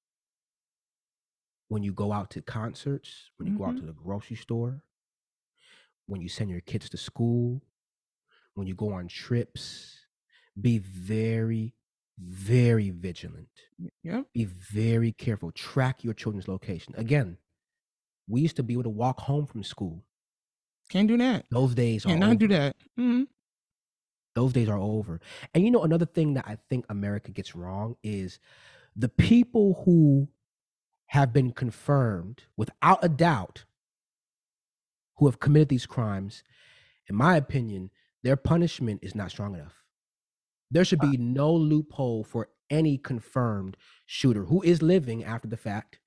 [1.70, 3.80] when you go out to concerts, when you go out Mhm.
[3.82, 4.84] to the grocery store,
[6.08, 7.62] when you send your kids to school,
[8.56, 9.96] when you go on trips.
[10.60, 11.74] Be very,
[12.18, 13.50] very vigilant.
[13.78, 14.34] Y- Yep.
[14.34, 15.52] Be very careful.
[15.54, 16.94] Track your children's location.
[16.98, 17.38] Again,
[18.28, 20.04] we used to be able to walk home from school.
[20.90, 21.46] Can't do that.
[21.50, 22.54] Those days are Cannot do over.
[22.56, 22.76] that.
[22.98, 23.28] Mhm.
[24.36, 25.20] those days are over.
[25.54, 28.40] And you know, another thing that I think America gets wrong is
[28.96, 30.30] the people who
[31.10, 33.66] have been confirmed without a doubt
[35.18, 36.44] who have committed these crimes,
[37.10, 37.90] in my opinion,
[38.24, 39.74] their punishment is not strong enough.
[40.72, 46.00] There should be no loophole for any confirmed shooter who is living after the fact.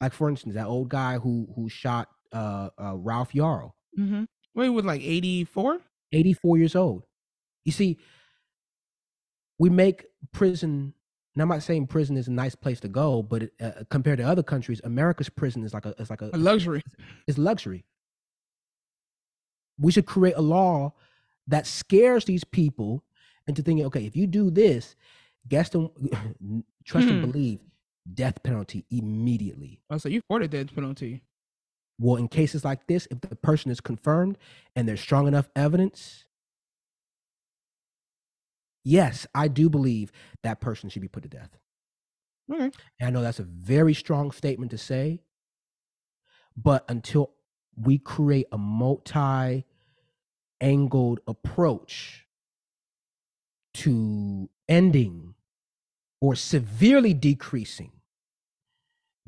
[0.00, 4.26] Like for instance, that old guy who who shot uh, uh Ralph Yarl, Mhm.
[4.54, 5.80] Wait, with like 84?
[6.12, 7.02] 84 years old.
[7.64, 7.98] You see,
[9.58, 10.94] we make prison.
[11.38, 14.18] And I'm not saying prison is a nice place to go, but it, uh, compared
[14.18, 16.82] to other countries, America's prison is like a is like a A luxury.
[17.28, 17.84] It's luxury.
[19.78, 20.94] We should create a law
[21.46, 23.04] that scares these people
[23.46, 24.96] into thinking, okay, if you do this,
[25.46, 25.90] guess them,
[26.84, 27.30] trust and Hmm.
[27.30, 27.60] believe,
[28.12, 29.80] death penalty immediately.
[29.90, 31.22] Oh, so you for the death penalty.
[32.00, 34.38] Well, in cases like this, if the person is confirmed
[34.74, 36.24] and there's strong enough evidence,
[38.88, 40.10] yes, I do believe
[40.42, 41.50] that person should be put to death.
[42.50, 42.70] Okay.
[43.00, 45.20] And I know that's a very strong statement to say,
[46.56, 47.32] but until
[47.76, 49.64] we create a multi
[50.60, 52.26] angled approach
[53.74, 55.34] to ending
[56.20, 57.92] or severely decreasing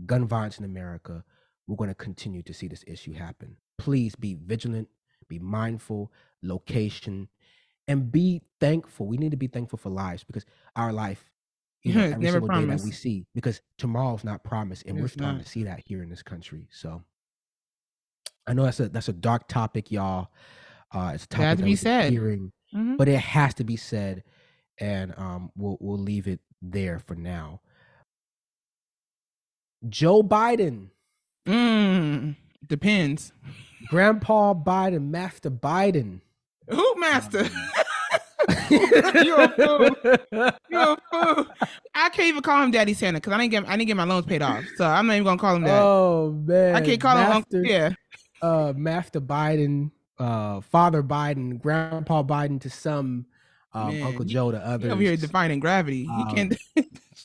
[0.06, 1.22] gun violence in America,
[1.66, 3.56] we're going to continue to see this issue happen.
[3.78, 4.88] Please be vigilant,
[5.28, 6.10] be mindful,
[6.42, 7.28] location,
[7.90, 9.06] and be thankful.
[9.06, 10.44] We need to be thankful for lives because
[10.76, 11.24] our life,
[11.82, 15.38] you know, every single day that we see, because tomorrow's not promised, and we're starting
[15.38, 15.44] not.
[15.44, 16.68] to see that here in this country.
[16.70, 17.02] So,
[18.46, 20.28] I know that's a that's a dark topic, y'all.
[20.92, 22.10] Uh, it's a topic to be said.
[22.12, 22.96] hearing, Mhm.
[22.96, 24.22] but it has to be said,
[24.78, 27.60] and um, we'll we'll leave it there for now.
[29.88, 30.90] Joe Biden,
[31.46, 33.32] Mm, depends.
[33.88, 36.20] Grandpa Biden, Master Biden.
[36.70, 37.48] Who master?
[38.70, 39.90] You're a fool.
[40.70, 41.46] You're a fool.
[41.94, 44.04] I can't even call him Daddy Santa because I didn't get I didn't get my
[44.04, 44.64] loans paid off.
[44.76, 45.82] So I'm not even gonna call him that.
[45.82, 47.64] Oh man, I can't call him Uncle.
[47.64, 47.92] Yeah.
[48.42, 53.26] uh, Master Biden, uh, Father Biden, Grandpa Biden to some,
[53.72, 54.92] um, Uncle Joe to He others.
[54.92, 56.08] over here defining gravity.
[56.10, 56.58] Um, he can't.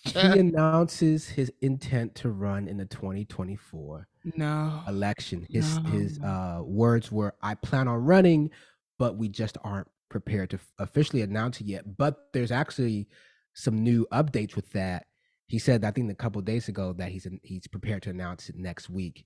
[0.03, 4.81] he announces his intent to run in the 2024 no.
[4.87, 5.45] election.
[5.49, 8.51] His his uh, words were, "I plan on running,
[8.97, 13.07] but we just aren't prepared to f- officially announce it yet." But there's actually
[13.53, 15.05] some new updates with that.
[15.47, 18.49] He said, I think a couple days ago, that he's in, he's prepared to announce
[18.49, 19.25] it next week.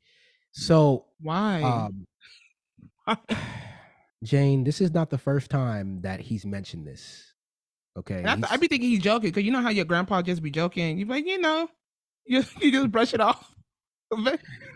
[0.51, 1.63] So, Why?
[3.08, 3.17] um,
[4.23, 7.34] Jane, this is not the first time that he's mentioned this.
[7.97, 10.43] Okay, I, th- I be thinking he's joking because you know how your grandpa just
[10.43, 10.97] be joking.
[10.97, 11.69] You be like, you know,
[12.25, 13.53] you you just brush it off.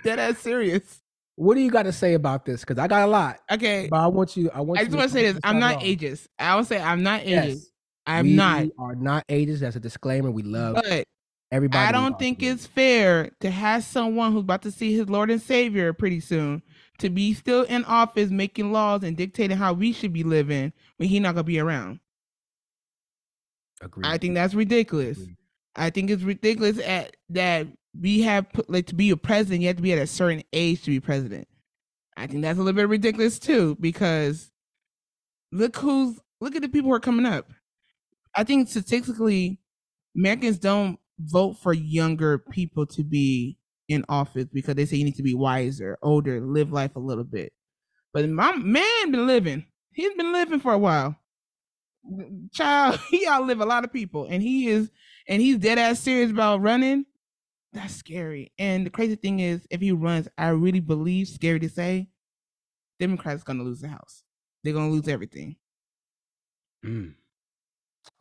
[0.03, 1.01] Dead ass serious.
[1.35, 2.61] What do you got to say about this?
[2.61, 3.87] Because I got a lot, Okay.
[3.89, 4.49] but I want you.
[4.53, 4.79] I want.
[4.79, 5.39] I you just want to say this.
[5.43, 6.27] I'm not ageist.
[6.37, 7.27] I will say I'm not ageist.
[7.47, 7.65] Yes,
[8.05, 8.65] I'm we not.
[8.77, 9.59] are not ages.
[9.61, 10.29] That's a disclaimer.
[10.29, 11.05] We love But
[11.51, 11.83] everybody.
[11.87, 15.41] I don't think it's fair to have someone who's about to see his Lord and
[15.41, 16.61] Savior pretty soon
[16.99, 21.09] to be still in office making laws and dictating how we should be living when
[21.09, 21.99] he not gonna be around.
[23.81, 24.05] Agreed.
[24.05, 25.17] I think that's ridiculous.
[25.17, 25.35] Agreed.
[25.75, 27.67] I think it's ridiculous at, that
[27.99, 30.43] we have put, like to be a president, you have to be at a certain
[30.53, 31.47] age to be president.
[32.15, 34.51] I think that's a little bit ridiculous too, because
[35.51, 37.49] look who's look at the people who are coming up.
[38.35, 39.59] I think statistically,
[40.15, 43.57] Americans don't vote for younger people to be
[43.87, 47.23] in office because they say you need to be wiser, older, live life a little
[47.23, 47.53] bit.
[48.13, 49.65] But my man been living.
[49.91, 51.15] He's been living for a while.
[52.53, 54.89] Child, he outlive a lot of people, and he is,
[55.27, 57.05] and he's dead ass serious about running.
[57.73, 58.51] That's scary.
[58.59, 62.09] And the crazy thing is, if he runs, I really believe, scary to say,
[62.99, 64.23] Democrats gonna lose the House.
[64.63, 65.55] They're gonna lose everything.
[66.85, 67.15] Mm.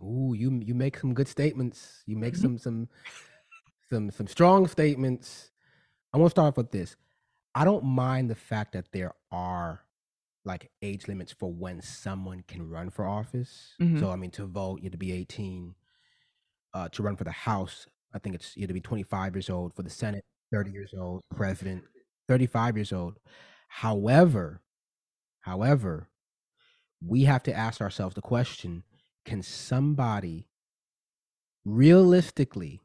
[0.02, 2.02] Ooh, you you make some good statements.
[2.06, 2.40] You make Mhm.
[2.40, 2.88] some some
[3.90, 5.50] some some strong statements.
[6.12, 6.96] I want to start off with this.
[7.54, 9.84] I don't mind the fact that there are
[10.44, 13.74] like age limits for when someone can run for office.
[13.80, 14.00] Mhm.
[14.00, 15.74] So I mean, to vote, you have to be 18.
[16.74, 19.74] Uh, to run for the House, I think it's you to be 25 years old.
[19.74, 21.22] For the Senate, 30 years old.
[21.34, 21.84] President,
[22.28, 23.18] 35 years old.
[23.68, 24.60] However,
[25.40, 26.08] however,
[27.04, 28.84] we have to ask ourselves the question:
[29.24, 30.48] Can somebody
[31.64, 32.80] realistically,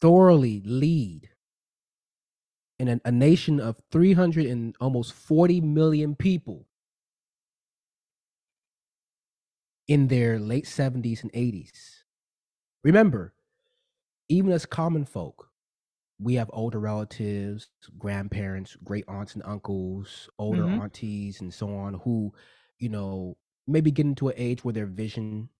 [0.00, 1.30] thoroughly lead
[2.78, 6.66] in a, a nation of 300 and almost 40 million people
[9.86, 11.97] in their late 70s and 80s?
[12.84, 13.34] Remember,
[14.28, 15.50] even as common folk,
[16.20, 20.80] we have older relatives, grandparents, great aunts and uncles, older Mhm.
[20.80, 22.32] aunties, and so on, who,
[22.78, 25.50] you know, maybe get into an age where their vision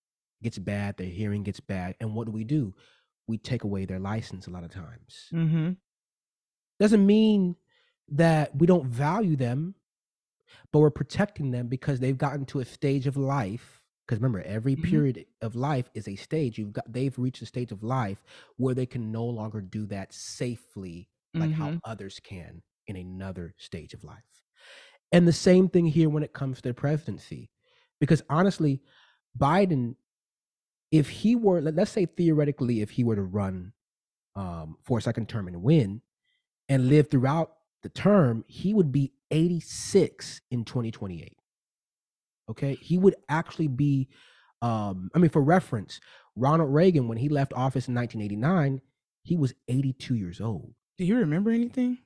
[0.43, 1.95] gets bad, their hearing gets bad.
[2.01, 2.75] And what do we do?
[3.27, 5.33] We take away their license a lot of times.
[5.33, 5.71] Mm-hmm.
[6.79, 7.55] Doesn't mean
[8.09, 9.75] that we don't value them,
[10.71, 13.78] but we're protecting them because they've gotten to a stage of life.
[14.09, 14.83] Because remember, every Mhm.
[14.85, 16.57] period of life is a stage.
[16.57, 18.23] You've got they've reached a stage of life
[18.57, 21.81] where they can no longer do that safely like how Mhm.
[21.83, 24.43] others can in another stage of life.
[25.11, 27.51] And the same thing here when it comes to the presidency.
[27.99, 28.81] Because honestly,
[29.37, 29.95] Biden,
[30.91, 33.73] if he were, let- let's say theoretically, if he were to run
[34.35, 36.01] um, for a second term and win
[36.67, 41.38] and live throughout the term, he would be 86 in 2028.
[42.49, 42.75] Okay.
[42.75, 44.07] He would actually be,
[44.61, 45.99] um, I mean, for reference,
[46.35, 48.81] Ronald Reagan, when he left office in 1989,
[49.23, 50.73] he was 82 years old.
[50.97, 51.99] Do you remember anything,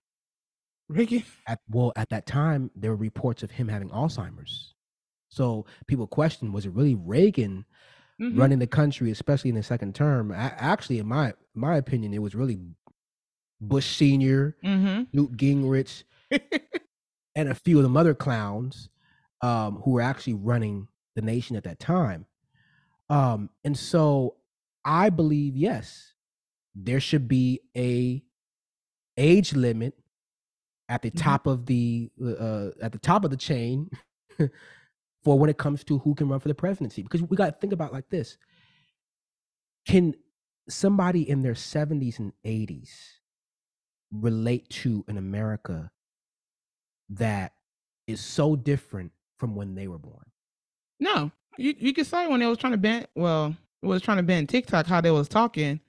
[0.89, 1.25] Ricky?
[1.47, 4.73] At well, at that time, there were reports of him having Alzheimer's.
[5.29, 7.65] So people question, was it really Reagan
[8.21, 8.37] Mhm.
[8.37, 10.31] running the country, especially in the second term?
[10.31, 12.59] A- actually, in my my opinion, it was really
[13.61, 15.07] Bush Senior, Mhm.
[15.13, 16.03] Newt Gingrich,
[17.35, 18.89] and a few of the other clowns
[19.43, 22.25] um, who were actually running the nation at that time.
[23.09, 24.37] Um, and so
[24.85, 26.13] I believe, yes,
[26.75, 28.23] there should be a
[29.17, 29.95] age limit
[30.89, 31.17] at the Mhm.
[31.21, 33.91] top of the uh, at the top of the chain
[35.23, 37.03] for when it comes to who can run for the presidency.
[37.03, 38.37] Because we got to think about it like this:
[39.85, 40.15] Can
[40.69, 43.19] somebody in their 70s and 80s
[44.11, 45.91] relate to an America
[47.09, 47.53] that
[48.07, 50.25] is so different from when they were born?
[50.99, 54.23] No, you you can say when they was trying to ban, well, was trying to
[54.23, 55.79] ban TikTok, how they was talking,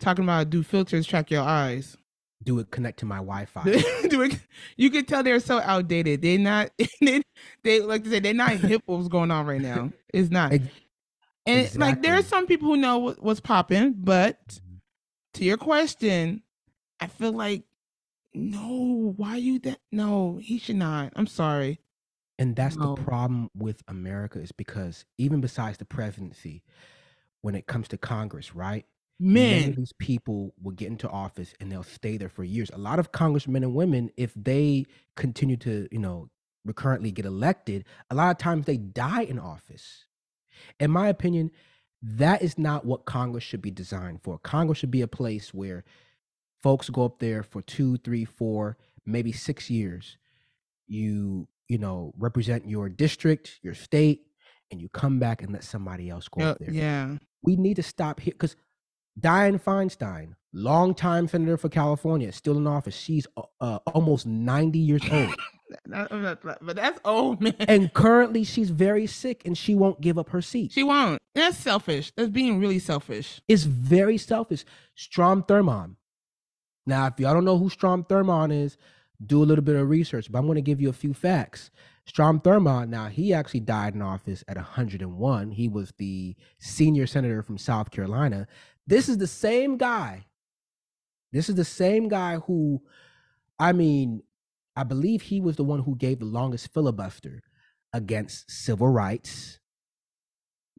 [0.00, 1.96] talking about do filters track your eyes.
[2.44, 3.64] Do it connect to my Wi-Fi?
[4.08, 4.38] do it,
[4.76, 6.22] you can tell they're so outdated.
[6.22, 6.70] They're not.
[7.00, 7.22] They,
[7.64, 8.82] they like to say they're not hip.
[8.86, 9.92] What's going on right now?
[10.14, 10.52] It's not.
[10.52, 10.70] And
[11.46, 14.80] it's like there are some people who know what, what's popping, but Mhm.
[15.34, 16.42] to your question,
[17.00, 17.64] I feel like
[18.34, 19.14] no.
[19.16, 19.80] Why you that?
[19.90, 21.12] No, he should not.
[21.16, 21.80] I'm sorry.
[22.42, 22.96] And that's No.
[22.96, 26.64] the problem with America is because even besides the presidency,
[27.42, 28.84] when it comes to Congress, right?
[29.34, 32.68] Man, these people will get into office and they'll stay there for years.
[32.74, 36.30] A lot of congressmen and women, if they continue to, you know,
[36.64, 40.06] recurrently get elected, a lot of times they die in office.
[40.80, 41.52] In my opinion,
[42.02, 44.38] that is not what Congress should be designed for.
[44.38, 45.84] Congress should be a place where
[46.60, 48.76] folks go up there for two, three, four,
[49.06, 50.18] maybe six years.
[50.88, 54.26] You, you know, represent your district, your state,
[54.70, 57.16] and you come back and let somebody else go up there yeah.
[57.42, 58.56] we need to stop here because
[59.18, 62.94] Dianne Feinstein, longtime senator for California, still in office.
[62.94, 65.34] She's uh, uh, almost 90 years old.
[65.86, 67.54] But that's old man.
[67.60, 70.72] and currently, she's very sick and she won't give up her seat.
[70.72, 71.18] She won't.
[71.34, 72.12] That's selfish.
[72.14, 73.40] That's being really selfish.
[73.48, 74.66] It's very selfish.
[74.96, 75.96] Strom Thurmond.
[76.84, 78.76] Now, if y'all don't know who Strom Thurmond is,
[79.26, 81.70] do a little bit of research, but I'm going to give you a few facts.
[82.06, 85.50] Strom Thurmond, now he actually died in office at 101.
[85.52, 88.48] He was the senior senator from South Carolina.
[88.86, 90.26] This is the same guy.
[91.32, 92.82] This is the same guy who,
[93.58, 94.22] I mean,
[94.74, 97.42] I believe he was the one who gave the longest filibuster
[97.92, 99.58] against civil rights.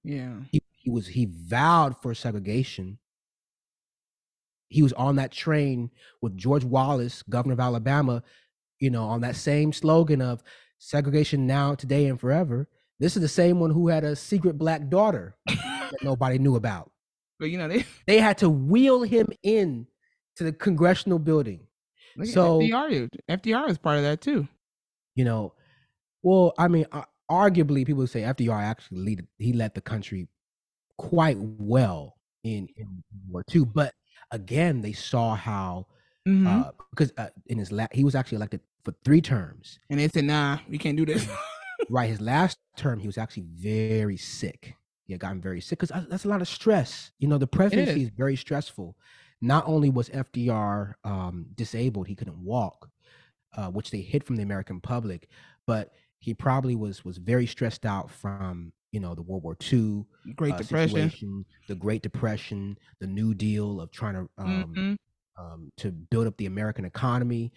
[0.04, 0.36] Yeah.
[0.52, 3.00] He, he was he vowed for segregation.
[4.74, 8.24] He was on that train with George Wallace, governor of Alabama,
[8.80, 10.42] you know, on that same slogan of
[10.80, 12.68] segregation now, today, and forever.
[13.00, 16.92] This is the same one who had a secret black daughter that nobody knew about.
[17.40, 19.86] But you know, they They had to wheel him in
[20.38, 21.68] to the congressional building.
[22.18, 23.10] look So- FDR.
[23.30, 24.48] FDR is part of that too.
[25.16, 25.54] You know,
[26.24, 30.28] well, I mean, uh, arguably, people say FDR actually lead, he led the country
[30.98, 33.66] quite well in in World War II.
[33.66, 33.94] But
[34.34, 35.88] again, they saw how
[36.28, 36.48] Mhm.
[36.48, 39.80] uh, because uh, in his la- he was actually elected for three terms.
[39.90, 41.28] and they said, "Nah, we can't do this."
[41.90, 44.76] Right, his last term, he was actually very sick.
[45.06, 47.12] He had gotten very sick because that's a lot of stress.
[47.20, 48.08] You know, the presidency is.
[48.08, 48.96] is very stressful.
[49.42, 52.90] Not only was FDR um, disabled, he couldn't walk,
[53.58, 55.28] uh, which they hid from the American public,
[55.68, 60.06] but he probably was was very stressed out from you know the World War II
[60.36, 61.46] Great uh, Depression.
[61.68, 64.98] the Great Depression, the New Deal of trying to um, Mhm.
[65.38, 67.52] um, to build up the American economy.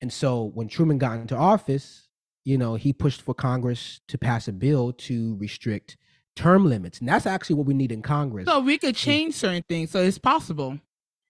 [0.00, 2.08] And so when Truman got into office,
[2.44, 5.96] you know, he pushed for Congress to pass a bill to restrict
[6.36, 7.00] term limits.
[7.00, 8.46] And that's actually what we need in Congress.
[8.46, 9.90] So we could change certain things.
[9.90, 10.78] So it's possible.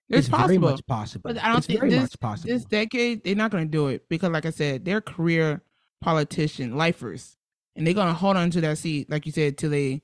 [0.09, 0.49] It's, it's possible.
[0.49, 1.33] very much possible.
[1.33, 4.31] But I don't it's think this, this decade they're not going to do it because,
[4.31, 5.63] like I said, they're career
[6.03, 7.36] politician lifers,
[7.77, 10.03] and they're to hold on to that seat, like you said, till they,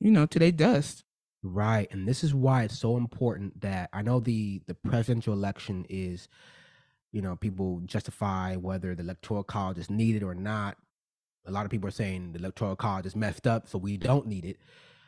[0.00, 1.04] you know, till they dust.
[1.42, 1.88] Right.
[1.90, 6.28] And this is why it's so important that I know the the presidential election is,
[7.12, 10.76] you know, people justify whether the electoral college is needed or not.
[11.46, 14.26] A lot of people are saying the electoral college is messed up, so we don't
[14.26, 14.58] need it.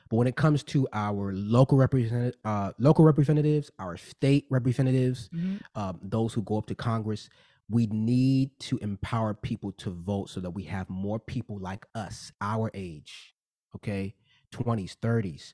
[0.09, 5.28] But when it comes to our local represent uh, local representatives, our state representatives,
[5.74, 7.28] um, those who go up to Congress,
[7.70, 12.33] we need to empower people to vote so that we have more people like us,
[12.40, 13.35] our age,
[13.76, 14.14] okay,
[14.54, 15.52] 20s, 30s,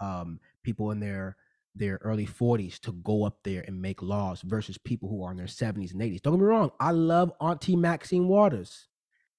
[0.00, 1.36] um, people in their
[1.74, 5.38] their early 40s to go up there and make laws versus people who are in
[5.38, 6.20] their 70s and 80s.
[6.20, 8.88] Don't get me wrong, I love Auntie Maxine Waters,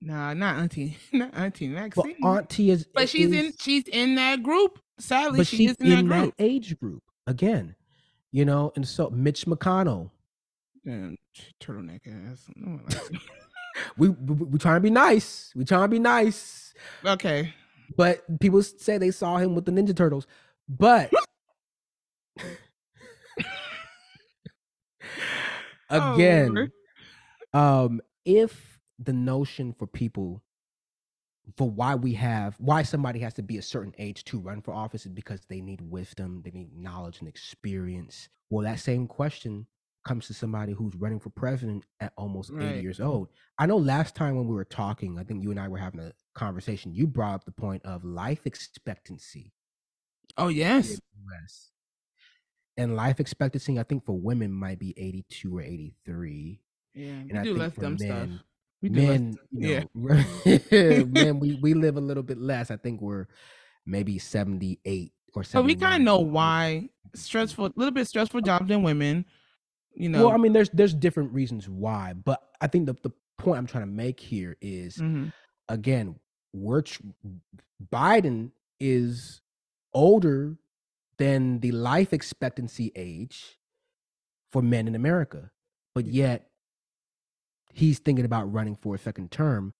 [0.02, 2.16] Nah, not Auntie, not Auntie but Maxine.
[2.24, 4.80] Auntie is but she's in she's in that group.
[5.00, 6.38] Sadly, but she she's is in, in that group.
[6.38, 7.76] that age group again,
[8.32, 8.74] you know.
[8.76, 10.12] And so Mitch McConnell,
[10.86, 11.18] Damn,
[11.62, 12.46] turtleneck ass.
[12.56, 13.20] No one likes him.
[13.98, 16.74] we we, we trying to be nice, we trying to be nice.
[17.06, 17.54] okay.
[17.96, 20.26] But people say they saw him with the Ninja Turtles.
[20.68, 21.12] But
[25.90, 26.72] Oh, again, Lord.
[27.54, 30.42] um, if the notion for people
[31.58, 34.74] for why we have why somebody has to be a certain age to run for
[34.74, 38.30] office is because they need wisdom, they need knowledge and experience.
[38.50, 39.68] Well, that same question
[40.04, 43.30] comes to somebody who's running for president at almost 80 years old.
[43.58, 46.02] I know last time when we were talking, I think you and I were having
[46.02, 49.54] a conversation, you brought up the point of life expectancy
[50.38, 51.00] Oh yes.
[52.78, 56.60] And life expectancy, I think for women might be 82 or 83.
[56.96, 57.06] Yeah.
[57.10, 58.10] And We I do less dumb stuff.
[58.10, 58.40] men,
[58.82, 61.04] We do less men, dumb- you yeah.
[61.04, 62.72] men, we, we live a little bit less.
[62.72, 63.28] I think we're
[63.86, 65.62] maybe 78 or 79.
[65.64, 69.26] But we kind of know why stressful, a little bit stressful jobs than women.
[69.96, 70.26] You know.
[70.26, 73.68] Well, I mean, there's there's different reasons why, but I think the, the point I'm
[73.68, 75.32] trying to make here is Mhm.
[75.70, 76.20] again,
[76.54, 77.02] we're tr-
[77.92, 79.42] Biden is
[79.94, 80.58] older
[81.18, 83.60] than the life expectancy age
[84.52, 85.52] for men in America,
[85.94, 86.50] but yet
[87.72, 89.74] he's thinking about running for a second term.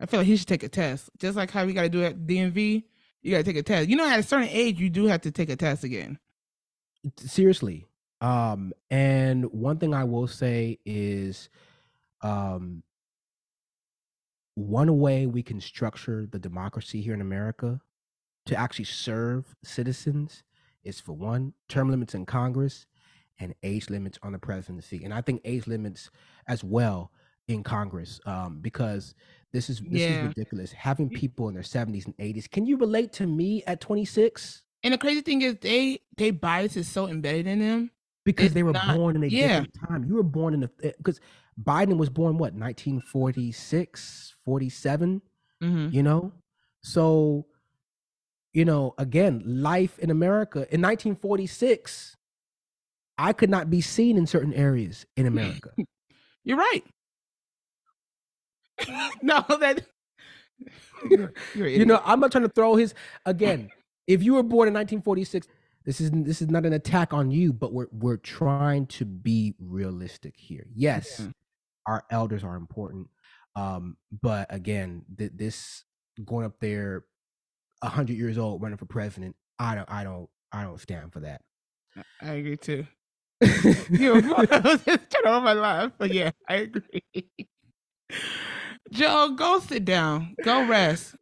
[0.00, 2.02] I feel like he should take a test, just like how we got to do
[2.04, 2.84] at DMV.
[3.22, 3.88] You got to take a test.
[3.90, 6.18] You know, at a certain age, you do have to take a test again.
[7.18, 7.86] Seriously.
[8.20, 11.48] Um, and one thing I will say is,
[12.22, 12.82] um,
[14.54, 17.80] one way we can structure the democracy here in America
[18.46, 20.42] to actually serve citizens
[20.84, 22.86] is for one, term limits in Congress
[23.38, 25.02] and age limits on the presidency.
[25.04, 26.10] And I think age limits
[26.46, 27.10] as well
[27.48, 29.14] in Congress, um, because
[29.52, 30.14] this is this Yeah.
[30.16, 30.72] is ridiculous.
[30.72, 32.46] Having people in their 70s and 80s.
[32.48, 34.62] Can you relate to me at 26?
[34.82, 37.90] And the crazy thing is, they they bias is so embedded in them.
[38.24, 39.48] Because It's they were not- born in a yeah.
[39.60, 40.04] different time.
[40.04, 40.68] You were born in a
[40.98, 41.20] because
[41.62, 45.22] Biden was born what 1946, 47,
[45.62, 45.94] Mm-hmm.
[45.94, 46.32] you know?
[46.82, 47.46] So,
[48.54, 52.16] you know, again, life in America in 1946
[53.18, 55.70] I could not be seen in certain areas in America.
[56.44, 56.82] You're right.
[59.22, 59.84] no, that
[61.10, 62.94] you're, you're you know, I'm not trying to throw his
[63.26, 63.68] again.
[64.06, 65.46] If you were born in 1946,
[65.84, 69.54] this is this is not an attack on you, but we're we're trying to be
[69.58, 70.66] realistic here.
[70.74, 71.30] Yes, yeah.
[71.86, 73.08] our elders are important,
[73.56, 75.84] um, but again, th- this
[76.24, 77.04] going up there,
[77.82, 81.42] hundred years old, running for president, I don't, I don't, I don't stand for that.
[82.20, 82.86] I agree too.
[83.90, 87.02] you know, just on my laugh, but yeah, I agree.
[88.90, 90.34] Joe, go sit down.
[90.44, 91.14] Go rest.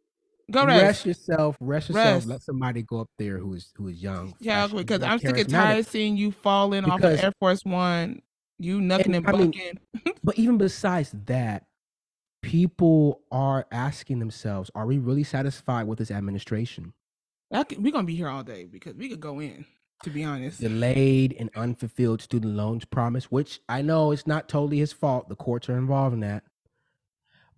[0.51, 0.83] Go rest.
[0.83, 1.57] Rest yourself.
[1.59, 2.15] Rest yourself.
[2.15, 2.27] Rest.
[2.27, 4.33] Let somebody go up there who is who is young.
[4.39, 8.21] Yeah, because I'm sick and tired seeing you falling because, off of Air Force One.
[8.61, 9.49] You knucking and, and bucking.
[9.51, 11.67] Mean, but even besides that,
[12.41, 16.93] people are asking themselves, are we really satisfied with this administration?
[17.51, 19.65] We're gonna be here all day because we could go in.
[20.03, 24.77] To be honest, delayed and unfulfilled student loans promise, which I know it's not totally
[24.79, 25.27] his fault.
[25.27, 26.43] The courts are involved in that,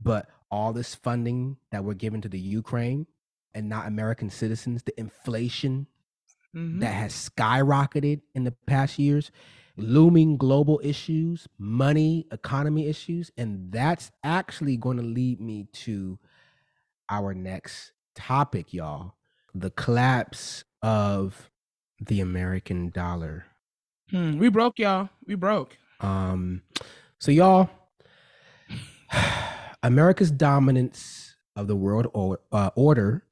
[0.02, 3.08] but all this funding that we're giving to the Ukraine
[3.54, 5.88] and not American citizens, the inflation
[6.56, 6.80] mm-hmm.
[6.80, 9.32] that has skyrocketed in the past years,
[9.78, 13.32] looming global issues, money, economy issues.
[13.38, 16.20] And that's actually going to lead me to
[17.10, 19.14] our next topic, y'all
[19.54, 21.50] the collapse of
[22.00, 23.46] the American dollar.
[24.10, 25.10] Hmm, we broke, y'all.
[25.26, 25.78] We broke.
[26.00, 26.64] Um,
[27.20, 27.70] so y'all,
[29.84, 33.26] America's dominance of the world or, uh, order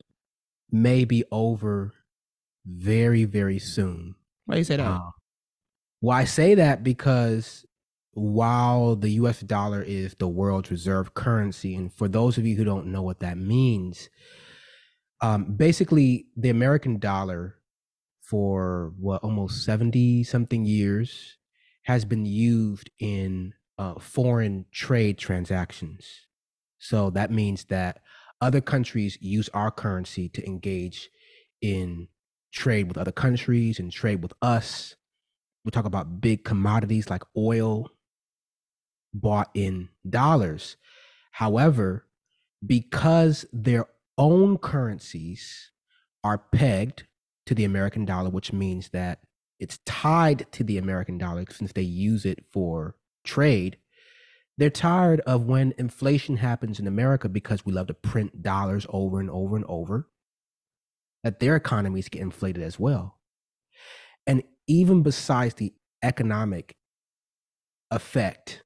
[0.72, 1.94] may be over
[2.66, 4.16] very, very soon.
[4.46, 4.86] Why you say that?
[4.86, 5.12] Uh,
[6.02, 7.66] well, I say that because
[8.14, 12.64] while the US dollar is the world's reserve currency, and for those of you who
[12.64, 14.10] don't know what that means,
[15.22, 17.56] um, basically the American dollar
[18.22, 21.38] for what almost 70 something years
[21.84, 26.28] has been used in uh, foreign trade transactions.
[26.80, 28.02] So that means that
[28.42, 31.10] other countries use our currency to engage
[31.62, 32.08] in
[32.52, 34.96] trade with other countries and trade with us.
[35.66, 37.92] We talk about big commodities like oil
[39.14, 40.78] bought in dollars.
[41.32, 42.06] However,
[42.66, 43.86] because their
[44.18, 45.72] own currencies
[46.24, 47.06] are pegged
[47.46, 49.20] to the American dollar, which means that
[49.60, 53.78] it's tied to the American dollar since they use it for trade.
[54.60, 59.22] They're tired of when inflation happens in America because we love to print dollars over
[59.22, 60.10] and over and over,
[61.24, 63.18] that their economies get inflated as well.
[64.28, 65.72] And even besides the
[66.04, 66.76] economic
[67.90, 68.64] effect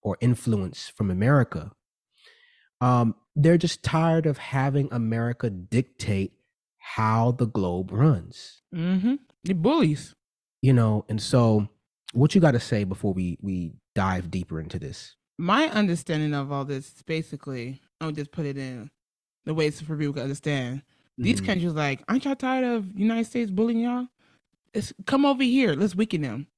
[0.00, 1.72] or influence from America,
[2.80, 6.32] um, they're just tired of having America dictate
[6.78, 8.62] how the globe runs.
[8.74, 9.16] Mm-hmm.
[9.44, 10.14] The bullies.
[10.62, 11.68] You know, and so
[12.14, 15.14] what you got to say before we we dive deeper into this?
[15.38, 18.90] My understanding of all this is basically, I'll just put it in
[19.44, 20.82] the ways for people to understand.
[21.18, 21.46] These mm-hmm.
[21.46, 24.06] countries like, aren't y'all tired of United States bullying y'all?
[24.74, 25.74] Let's come over here.
[25.74, 26.48] Let's weaken them.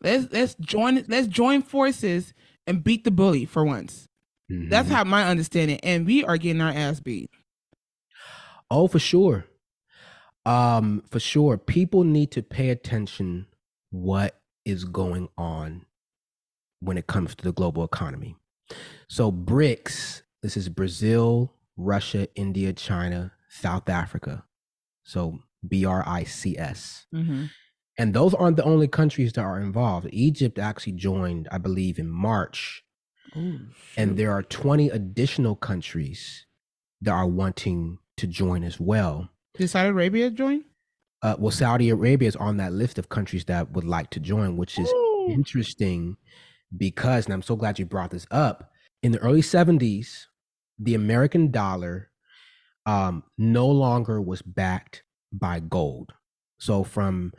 [0.00, 2.32] Let's let's join let's join forces
[2.66, 4.08] and beat the bully for once.
[4.50, 4.70] Mm-hmm.
[4.70, 5.78] That's how my understanding.
[5.82, 7.30] And we are getting our ass beat.
[8.70, 9.46] Oh, for sure.
[10.46, 11.58] Um, for sure.
[11.58, 13.46] People need to pay attention
[13.90, 15.84] what is going on
[16.80, 18.36] when it comes to the global economy.
[19.08, 24.44] So, BRICS, this is Brazil, Russia, India, China, South Africa.
[25.04, 27.06] So, B R I C S.
[27.14, 27.46] Mm-hmm.
[27.98, 30.08] And those aren't the only countries that are involved.
[30.12, 32.84] Egypt actually joined, I believe, in March.
[33.36, 33.60] Ooh,
[33.96, 36.46] and there are 20 additional countries
[37.02, 39.30] that are wanting to join as well.
[39.54, 40.64] Did Saudi Arabia join?
[41.22, 44.56] Uh, well, Saudi Arabia is on that list of countries that would like to join,
[44.56, 45.26] which is Ooh.
[45.30, 46.16] interesting
[46.76, 50.26] because, and I'm so glad you brought this up, in the early 70s,
[50.78, 52.10] the American dollar
[52.86, 55.02] um, no longer was backed
[55.32, 56.12] by gold.
[56.58, 57.32] So from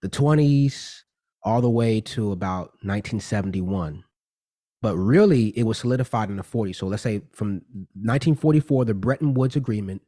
[0.00, 1.02] the 20s
[1.42, 4.04] all the way to about 1971.
[4.80, 6.76] But really, it was solidified in the 40s.
[6.76, 7.62] So let's say from
[7.94, 10.02] 1944, the Bretton Woods Agreement,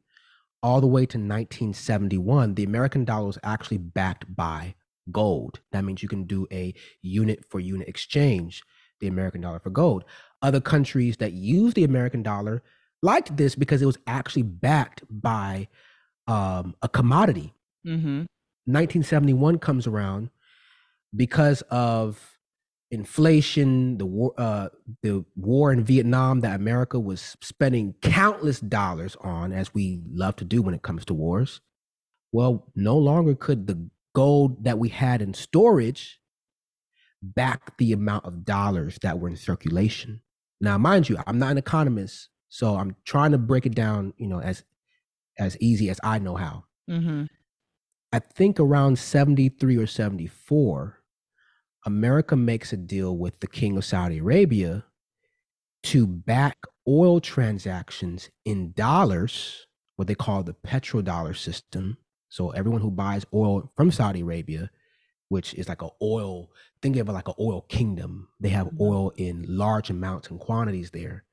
[0.61, 4.75] all the way to 1971, the American dollar was actually backed by
[5.11, 5.59] gold.
[5.71, 8.63] That means you can do a unit for unit exchange,
[8.99, 10.03] the American dollar for gold.
[10.41, 12.63] Other countries that use the American dollar
[13.01, 15.67] liked this because it was actually backed by
[16.27, 17.53] um, a commodity.
[17.85, 18.25] Mm-hmm.
[18.67, 20.29] 1971 comes around
[21.15, 22.35] because of
[22.91, 24.69] inflation, the war, uh,
[25.03, 30.45] the war in Vietnam that America was spending countless dollars on, as we love to
[30.45, 31.61] do when it comes to wars.
[32.31, 36.19] Well, no longer could the gold that we had in storage
[37.21, 40.21] back the amount of dollars that were in circulation.
[40.59, 44.27] Now, mind you, I'm not an economist, so I'm trying to break it down, you
[44.27, 44.63] know, as
[45.37, 46.63] as easy as I know how.
[46.89, 47.25] Mm-hmm.
[48.13, 51.01] I think around 73 or 74,
[51.85, 54.85] America makes a deal with the king of Saudi Arabia
[55.83, 56.57] to back
[56.87, 61.97] oil transactions in dollars, what they call the petrodollar system.
[62.29, 64.71] So everyone who buys oil from Saudi Arabia,
[65.29, 66.51] which is like an oil,
[66.81, 68.29] think of it like an oil kingdom.
[68.39, 68.81] They have Mhm.
[68.81, 71.25] oil in large amounts and quantities there,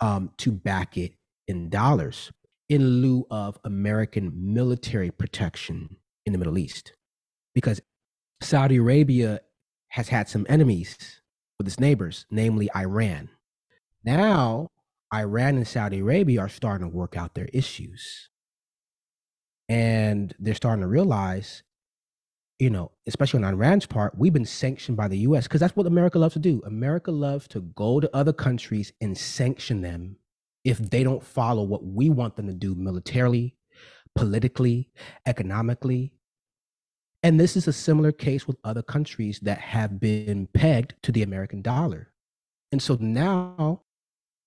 [0.00, 1.14] um, to back it
[1.48, 2.32] in dollars
[2.68, 6.92] in lieu of American military protection in the Middle East.
[7.54, 7.80] Because
[8.42, 9.40] Saudi Arabia
[9.88, 11.22] has had some enemies
[11.58, 13.30] with its neighbors, namely Iran.
[14.04, 14.68] Now,
[15.14, 18.30] Iran and Saudi Arabia are starting to work out their issues.
[19.68, 21.62] And they're starting to realize,
[22.58, 25.86] you know, especially on Iran's part, we've been sanctioned by the US because that's what
[25.86, 26.62] America loves to do.
[26.64, 30.16] America loves to go to other countries and sanction them
[30.64, 33.54] if they don't follow what we want them to do militarily,
[34.14, 34.90] politically,
[35.26, 36.12] economically.
[37.22, 41.22] And this is a similar case with other countries that have been pegged to the
[41.22, 42.12] American dollar.
[42.72, 43.82] And so now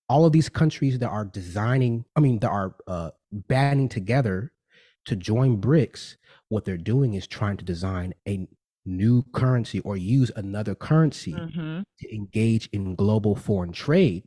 [0.09, 4.51] all of these countries that are designing, I mean, that are uh, banding together
[5.05, 6.15] to join BRICS,
[6.49, 8.47] what they're doing is trying to design a
[8.85, 11.81] new currency or use another currency Mm-hmm.
[11.99, 14.23] to engage in global foreign trade,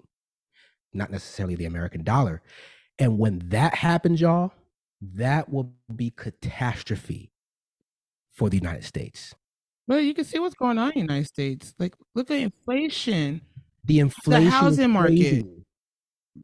[0.93, 2.43] not necessarily the American dollar.
[2.99, 4.53] And when that happens, y'all,
[5.01, 7.33] that will be catastrophe
[8.33, 9.35] for the United States.
[9.89, 11.75] Well, you can see what's going on in the United States.
[11.79, 13.41] Like, look at inflation.
[13.85, 15.45] The inflation, is housing market.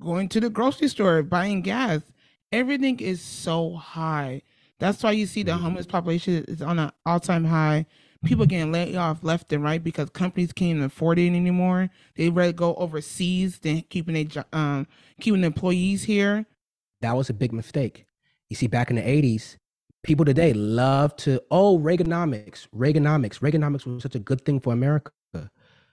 [0.00, 2.02] Going to the grocery store, buying gas.
[2.52, 4.42] Everything is so high.
[4.78, 7.86] That's why you see the homeless population is on an all-time high.
[8.24, 11.88] People getting laid off left and right because companies can't afford it anymore.
[12.16, 14.86] They rather go overseas than keeping a jo- um
[15.20, 16.46] keeping employees here.
[17.00, 18.06] That was a big mistake.
[18.48, 19.56] You see, back in the 80s,
[20.02, 23.38] people today love to, oh, Reaganomics, Reaganomics.
[23.38, 25.12] Reaganomics was such a good thing for America.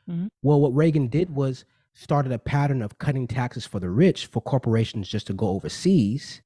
[0.10, 0.30] Mhm.
[0.42, 4.42] Well, what Reagan did was started a pattern of cutting taxes for the rich for
[4.42, 6.42] corporations just to go overseas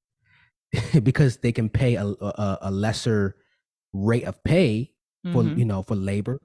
[1.03, 3.35] because they can pay a, a, a lesser
[3.93, 4.93] rate of pay
[5.33, 5.57] for Mhm.
[5.57, 6.39] you know for labor.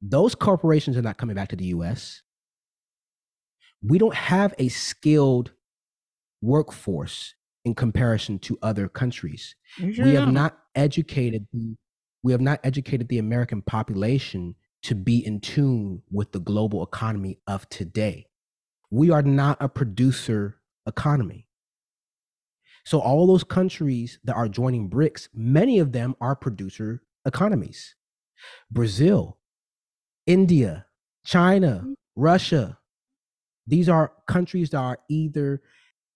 [0.00, 2.22] Those corporations are not coming back to the US
[3.82, 5.52] we don't have a skilled
[6.42, 9.56] workforce in comparison to other countries.
[9.92, 11.76] Sure we have not educated the
[12.22, 14.54] we have not educated the american population
[14.84, 18.26] to be in tune with the global economy of today
[18.90, 21.48] we are not a producer economy
[22.84, 27.94] so all those countries that are joining brics many of them are producer economies
[28.70, 29.38] brazil
[30.26, 30.86] india
[31.24, 31.94] china mm.
[32.16, 32.78] russia
[33.66, 35.62] these are countries that are either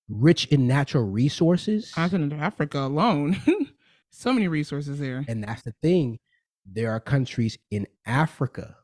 [0.08, 3.36] rich in natural resources continent of Africa alone.
[4.10, 5.24] so many resources there.
[5.28, 6.18] And that's the thing.
[6.66, 8.76] There are countries in Africa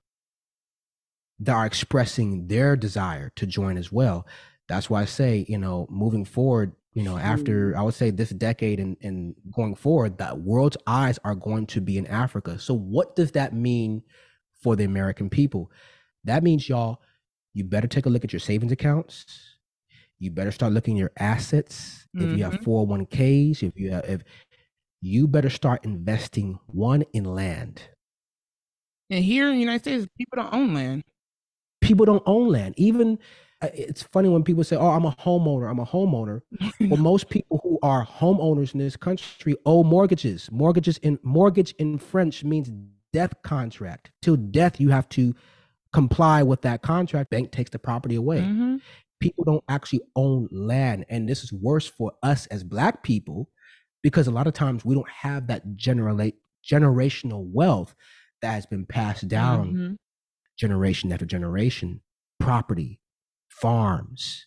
[1.40, 4.26] that are expressing their desire to join as well.
[4.68, 8.30] That's why I say, you know, moving forward, you know, after I would say this
[8.30, 12.58] decade and, and going forward, that world's eyes are going to be in Africa.
[12.58, 14.02] So, what does that mean
[14.62, 15.70] for the American people?
[16.22, 17.02] That means, y'all,
[17.52, 19.26] you better take a look at your savings accounts.
[20.18, 22.06] You better start looking at your assets.
[22.14, 22.70] If you have mm-hmm.
[22.70, 24.22] 401ks, if you have, if
[25.04, 27.82] you better start investing one in land.
[29.10, 31.04] And here in the United States, people don't own land.
[31.82, 32.74] People don't own land.
[32.78, 33.18] Even
[33.60, 35.70] uh, it's funny when people say, "Oh, I'm a homeowner.
[35.70, 36.40] I'm a homeowner."
[36.80, 40.48] Well, most people who are homeowners in this country owe mortgages.
[40.50, 42.70] Mortgages in mortgage in French means
[43.12, 44.10] death contract.
[44.22, 45.34] Till death, you have to
[45.92, 47.30] comply with that contract.
[47.30, 48.40] Bank takes the property away.
[48.40, 48.80] Mhm.
[49.20, 53.50] People don't actually own land, and this is worse for us as Black people
[54.04, 57.94] because a lot of times we don't have that generate generational wealth
[58.42, 59.96] that has been passed down Mhm.
[60.58, 62.02] generation after generation.
[62.38, 63.00] Property
[63.48, 64.46] farms.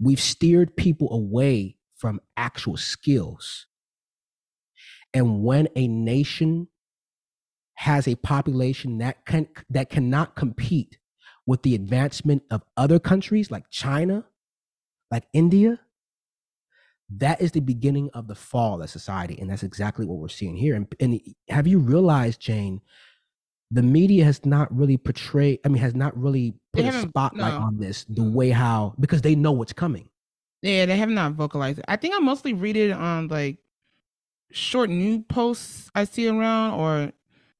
[0.00, 3.66] We've steered people away from actual skills.
[5.14, 6.68] And when a nation
[7.74, 10.98] has a population that can that cannot compete
[11.46, 14.26] with the advancement of other countries like China
[15.10, 15.85] like India
[17.08, 20.56] that is the beginning of the fall of society and that's exactly what we're seeing
[20.56, 22.80] here and, and have you realized Jane
[23.70, 27.58] the media has not really portrayed i mean has not really put a spotlight no.
[27.58, 30.08] on this the way how because they know what's coming
[30.62, 31.84] Yeah, they have not vocalized it.
[31.86, 33.58] I think I mostly read it on like
[34.50, 37.12] short news posts I see around or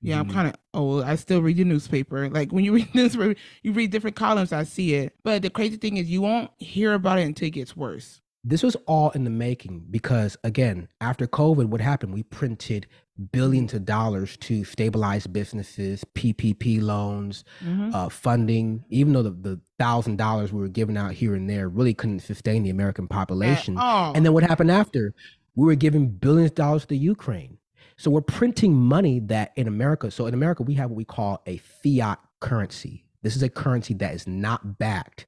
[0.03, 0.33] Yeah, I'm Mhm.
[0.33, 1.03] kind of old.
[1.05, 2.29] I still read the newspaper.
[2.29, 4.53] Like when you read newspaper, you read different columns.
[4.53, 5.15] I see it.
[5.25, 8.21] But the crazy thing is, you won't hear about it until it gets worse.
[8.49, 12.15] This was all in the making because, again, after COVID, what happened?
[12.15, 12.87] We printed
[13.33, 17.93] billions of dollars to stabilize businesses, PPP loans, Mhm.
[17.93, 18.85] uh, funding.
[18.89, 22.63] Even though the, thousand dollars we were giving out here and there really couldn't sustain
[22.63, 23.77] the American population.
[24.15, 25.13] And then what happened after?
[25.57, 27.59] We were giving billions of dollars to Ukraine.
[27.99, 31.43] So we're printing money that in America, so in America, we have what we call
[31.47, 33.05] a fiat currency.
[33.23, 35.27] This is a currency that is not backed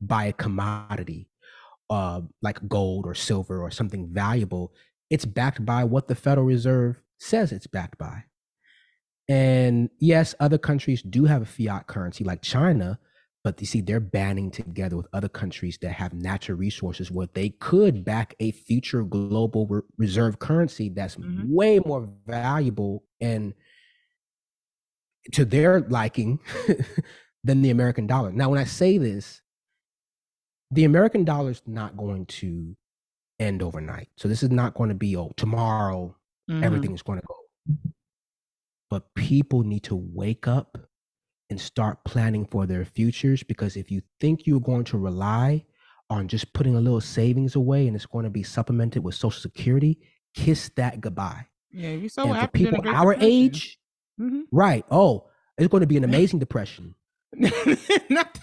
[0.00, 1.28] by a commodity
[1.90, 4.72] uh, like gold or silver or something valuable.
[5.10, 8.24] It's backed by what the Federal Reserve says it's backed by.
[9.28, 12.98] And yes, other countries do have a fiat currency like China,
[13.42, 17.50] but you see, they're banding together with other countries that have natural resources where they
[17.50, 21.48] could back a future global re- reserve currency that's Mhm.
[21.48, 23.54] way more valuable and
[25.32, 26.38] to their liking
[27.44, 28.30] than the American dollar.
[28.32, 29.40] Now, when I say this,
[30.74, 32.76] the American dollar is not going to
[33.38, 34.08] end overnight.
[34.16, 36.14] So this is not going to be, oh, tomorrow
[36.50, 36.62] mhm.
[36.64, 37.34] everything is going to go.
[38.90, 40.78] But people need to wake up
[41.50, 45.64] and start planning for their futures because if you think you're going to rely
[46.10, 49.40] on just putting a little savings away and it's going to be supplemented with social
[49.40, 49.98] security,
[50.34, 51.46] kiss that goodbye.
[51.70, 53.32] Yeah, if you so and for people our Depression.
[53.32, 53.78] age,
[54.20, 54.42] Mhm.
[54.52, 54.84] right?
[54.90, 56.94] Oh, it's going to be an amazing depression.
[58.10, 58.38] not,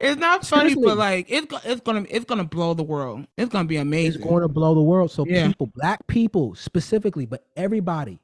[0.00, 0.84] it's not funny, Seriously.
[0.84, 3.26] but like it's it's gonna it's gonna blow the world.
[3.36, 4.20] It's gonna be amazing.
[4.20, 5.10] It's going to blow the world.
[5.10, 5.46] So Yeah.
[5.48, 8.20] people, black people specifically, but everybody,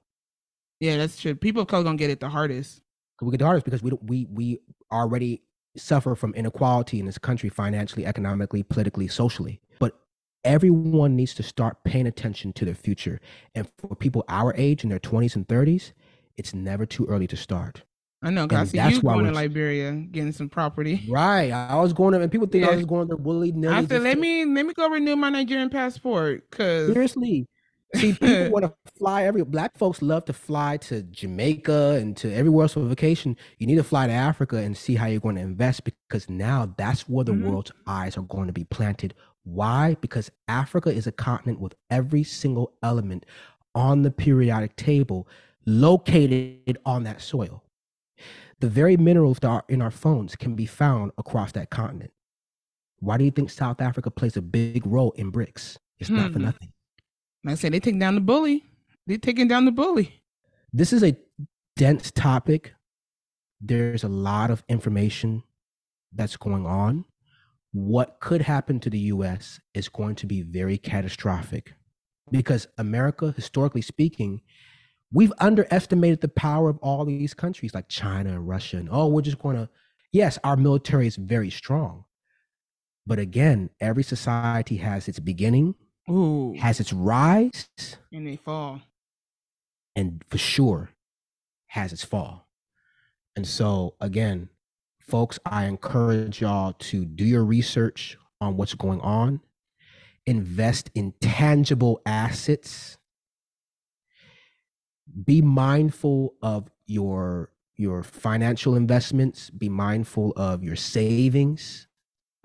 [0.81, 1.35] yeah, that's true.
[1.35, 2.81] People of color gonna get it the hardest.
[3.21, 4.61] we get the hardest because we don't, we we
[4.93, 5.43] already
[5.77, 9.61] suffer from inequality in this country financially, economically, politically, socially.
[9.79, 9.99] But
[10.45, 13.21] everyone needs to start paying attention to their future.
[13.55, 15.93] And for people our age in their 20s and 30s,
[16.37, 17.83] it's never too early to start.
[18.23, 21.03] I know, cause I see you going to Liberia getting some property.
[21.09, 21.51] Right.
[21.51, 23.75] I was going to, and people think I was going to willy nilly.
[23.75, 27.47] I said, let me let me go renew my Nigerian passport, cause Seriously.
[27.97, 32.33] See, people want to fly every black folks love to fly to Jamaica and to
[32.33, 33.37] everywhere else for vacation.
[33.59, 36.73] You need to fly to Africa and see how you're going to invest because now
[36.77, 37.43] that's where the Mhm.
[37.49, 39.15] world's eyes are going to be planted.
[39.43, 39.97] Why?
[40.01, 43.27] Because Africa is a continent with every single element
[43.75, 45.27] on the periodic table
[45.67, 47.65] located on that soil.
[48.61, 52.13] The very minerals that are in our phones can be found across that continent.
[52.99, 55.79] Why do you think South Africa plays a big role in BRICS?
[55.99, 56.45] It's not for Hmm.
[56.45, 56.73] nothing.
[57.47, 58.65] I said, they taking down the bully.
[59.07, 60.23] They're taking down the bully.
[60.73, 61.17] this is a
[61.77, 62.75] dense topic.
[63.61, 65.43] There's a lot of information
[66.13, 67.05] that's going on.
[67.73, 71.75] What could happen to the US is going to be very catastrophic
[72.31, 74.43] because America, historically speaking,
[75.13, 78.77] we've underestimated the power of all these countries like China and Russia.
[78.79, 79.69] And oh, we're just going to,
[80.13, 82.05] yes, our military is very strong.
[83.07, 85.75] But again, every society has its beginning,
[86.09, 87.69] Ooh, has its rise,
[88.13, 88.81] and they fall.
[89.97, 90.91] and for sure
[91.69, 92.47] has its fall.
[93.37, 94.49] And so, again,
[95.01, 99.41] folks, I encourage y'all to do your research on what's going on,
[100.27, 102.99] invest in tangible assets,
[105.25, 111.87] be mindful of your your financial investments, be mindful of your savings.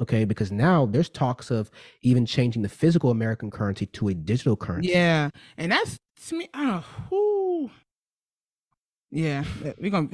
[0.02, 4.56] Okay, because now there's talks of even changing the physical American currency to a digital
[4.56, 4.90] currency.
[4.90, 5.98] Yeah, and that's
[6.28, 6.50] to me.
[6.54, 6.84] I don't know.
[7.12, 7.72] Whoo.
[9.12, 9.44] Yeah,
[9.78, 10.10] we're gonna.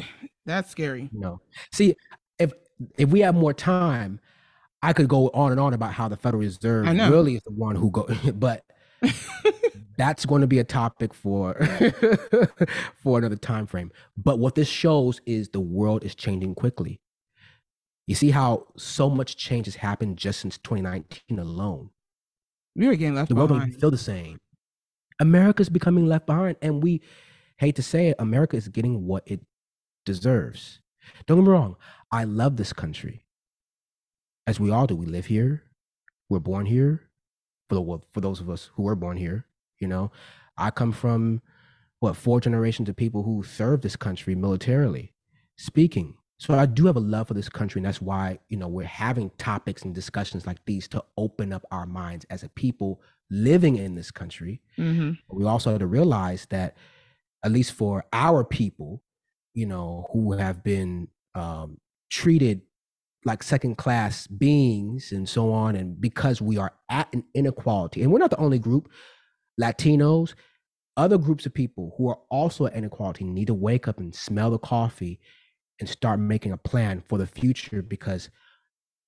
[0.45, 1.09] That's scary.
[1.11, 1.41] No.
[1.71, 1.95] See,
[2.37, 2.51] if
[2.97, 4.19] if we have more time,
[4.81, 7.75] I could go on and on about how the Federal Reserve really is the one
[7.75, 8.63] who go but
[9.97, 11.55] that's going to be a topic for
[13.03, 13.91] for another time frame.
[14.17, 17.01] But what this shows is the world is changing quickly.
[18.07, 21.91] You see how so much change has happened just since 2019 alone.
[22.75, 23.71] we were getting left The world don't behind.
[23.71, 24.39] even feel the same.
[25.19, 27.01] America's becoming left behind, and we
[27.57, 29.41] hate to say it, America is getting what it
[30.05, 30.81] deserves.
[31.27, 31.75] Don't get me wrong,
[32.11, 33.23] I love this country,
[34.47, 34.95] as we all do.
[34.95, 35.63] We live here,
[36.29, 37.03] we're born here.
[37.69, 39.45] For the for those of us who were born here,
[39.81, 40.11] you know,
[40.57, 41.41] I come from
[41.99, 45.13] what four generations of people who served this country militarily,
[45.57, 46.15] speaking.
[46.37, 48.85] So I do have a love for this country, and that's why you know we're
[48.85, 53.77] having topics and discussions like these to open up our minds as a people living
[53.77, 54.61] in this country.
[54.77, 55.17] Mhm.
[55.29, 56.75] We also have to realize that,
[57.43, 59.03] at least for our people,
[59.53, 61.77] you know, who have been um,
[62.09, 62.61] treated
[63.23, 68.11] like second class beings and so on, and because we are at an inequality, and
[68.11, 68.89] we're not the only group,
[69.61, 70.33] Latinos,
[70.97, 74.49] other groups of people who are also at inequality need to wake up and smell
[74.49, 75.19] the coffee
[75.79, 78.29] and start making a plan for the future because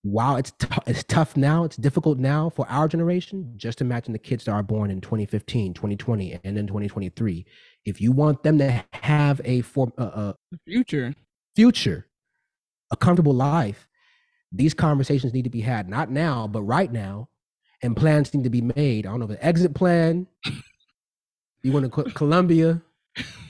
[0.03, 3.53] while it's t- it's tough now, it's difficult now for our generation.
[3.55, 7.45] Just imagine the kids that are born in 2015, 2020, and then 2023.
[7.85, 11.13] If you want them to have a for uh, a future,
[11.55, 12.07] future,
[12.91, 13.87] a comfortable life,
[14.51, 17.29] these conversations need to be had not now, but right now,
[17.83, 19.05] and plans need to be made.
[19.05, 20.27] I don't know the exit plan.
[21.61, 22.81] You want to co- Colombia?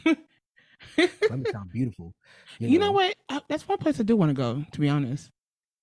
[0.04, 2.14] Colombia sound beautiful.
[2.60, 2.88] You, you know.
[2.88, 2.92] know.
[2.92, 3.16] what?
[3.48, 4.66] That's one place I do want to go.
[4.72, 5.32] To be honest,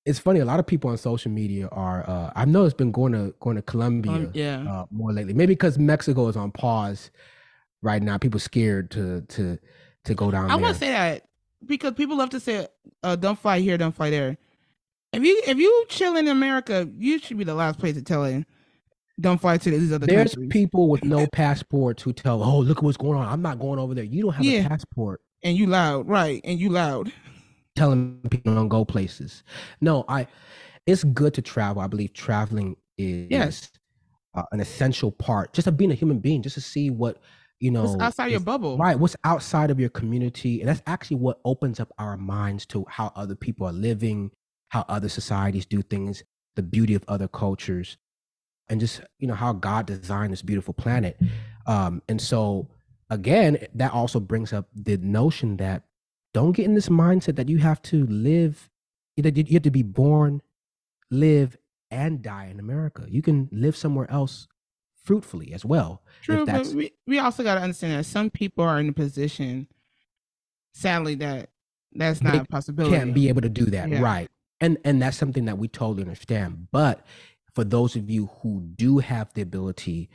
[0.05, 0.41] it's funny.
[0.41, 2.09] A lot of people on social media are.
[2.09, 4.13] Uh, I've noticed been going to going to Colombia.
[4.13, 4.65] Um, yeah.
[4.69, 7.11] Uh, more lately, maybe because Mexico is on pause
[7.83, 8.19] right now.
[8.19, 9.59] People scared to to
[10.05, 10.51] to go down.
[10.51, 11.25] I want to say that
[11.67, 12.69] because people love to say,
[13.03, 14.37] uh, "Don't fly here, don't fly there."
[15.13, 18.25] If you if you chill in America, you should be the last place to tell
[18.25, 18.45] it.
[19.21, 20.49] Don't fly to these other There's countries.
[20.51, 23.27] people with no passports who tell, "Oh, look at what's going on.
[23.27, 24.05] I'm not going over there.
[24.05, 24.65] You don't have yeah.
[24.65, 26.41] a passport." And you loud, right?
[26.45, 27.13] And you loud
[27.77, 29.43] telling people don't go places.
[29.81, 30.27] No, I.
[30.87, 31.83] It's good to travel.
[31.83, 33.71] I believe traveling is yes
[34.35, 37.19] uh, an essential part just of being a human being, just to see what
[37.59, 38.99] you know what's outside your bubble, right?
[38.99, 43.13] What's outside of your community, and that's actually what opens up our minds to how
[43.17, 44.31] other people are living,
[44.71, 46.25] how other societies do things,
[46.57, 47.97] the beauty of other cultures,
[48.69, 51.21] and just you know how God designed this beautiful planet.
[51.67, 52.69] Um, and so
[53.11, 55.85] again, that also brings up the notion that
[56.33, 58.69] don't get in this mindset that you have to live
[59.17, 60.41] that you have to be born
[61.11, 61.57] live
[61.91, 64.49] and die in america you can live somewhere else
[65.05, 68.79] fruitfully as well true but we, we also got to understand that some people are
[68.79, 69.67] in a position
[70.73, 71.51] sadly that
[71.93, 74.01] that's not a possibility can't be able to do that yeah.
[74.01, 74.31] right
[74.61, 77.05] and and that's something that we totally understand but
[77.55, 80.09] for those of you who do have the ability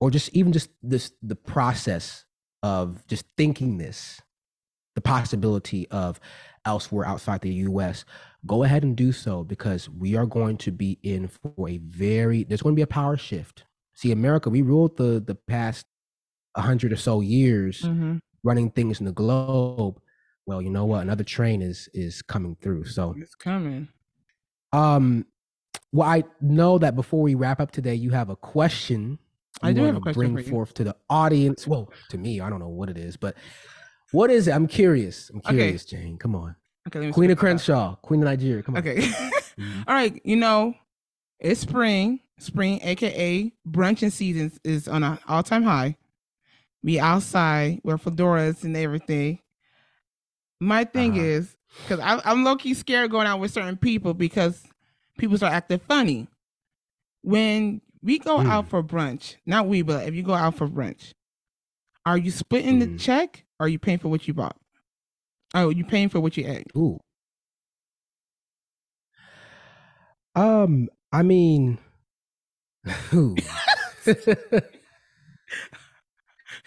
[0.00, 2.24] or just even just this the process
[2.62, 4.20] of just thinking this
[4.98, 6.18] the possibility of
[6.64, 8.04] elsewhere outside the US,
[8.46, 12.42] go ahead and do so because we are going to be in for a very
[12.42, 13.64] there's going to be a power shift.
[13.94, 15.86] See, America, we ruled the the past
[16.56, 18.16] hundred or so years mm-hmm.
[18.42, 20.00] running things in the globe.
[20.48, 21.02] Well, you know what?
[21.02, 22.86] Another train is is coming through.
[22.86, 23.88] So it's coming.
[24.72, 25.26] Um
[25.92, 29.18] well, I know that before we wrap up today, you have a question.
[29.60, 31.66] I do have a question bring forth to the audience.
[31.66, 33.36] Well, to me, I don't know what it is, but
[34.12, 34.52] what is it?
[34.52, 35.28] I'm curious.
[35.28, 36.02] I'm curious, okay.
[36.02, 36.16] Jane.
[36.16, 36.56] Come on.
[36.86, 37.10] Okay.
[37.12, 38.62] Queen of Crenshaw, Queen of Nigeria.
[38.62, 38.80] Come on.
[38.80, 38.96] Okay.
[38.96, 39.82] mm-hmm.
[39.86, 40.18] All right.
[40.24, 40.72] You know,
[41.40, 42.20] it's spring.
[42.38, 45.96] Spring, aka brunching season, is on an all time high.
[46.82, 49.40] We outside, wear fedoras and everything.
[50.60, 51.22] My thing uh-huh.
[51.22, 54.64] is, because I'm low key scared going out with certain people because
[55.18, 56.28] people start acting funny.
[57.22, 58.48] When we go mm.
[58.48, 61.12] out for brunch, not we, but if you go out for brunch,
[62.06, 62.92] are you splitting mm.
[62.92, 64.56] the check are you paying for what you bought?
[65.54, 66.68] Oh, you paying for what you ate?
[66.76, 67.00] Ooh.
[70.34, 71.78] Um, I mean,
[73.10, 73.36] who?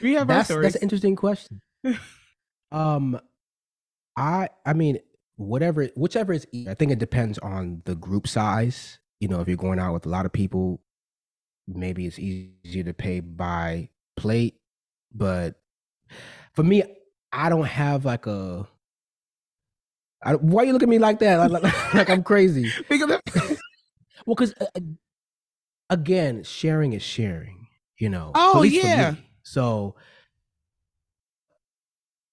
[0.01, 1.61] we have that's, that's an interesting question.
[2.71, 3.19] um,
[4.17, 4.99] I I mean,
[5.35, 8.99] whatever, whichever is, I think it depends on the group size.
[9.19, 10.81] You know, if you're going out with a lot of people,
[11.67, 14.55] maybe it's easier to pay by plate,
[15.13, 15.55] but
[16.53, 16.83] for me,
[17.31, 18.67] I don't have like a.
[20.23, 21.37] I, why you look at me like that?
[21.51, 22.71] Like, like, like I'm crazy.
[22.89, 23.09] because
[24.25, 24.79] well, because uh,
[25.89, 27.67] again, sharing is sharing.
[27.97, 28.31] You know.
[28.35, 29.15] Oh yeah.
[29.43, 29.95] So.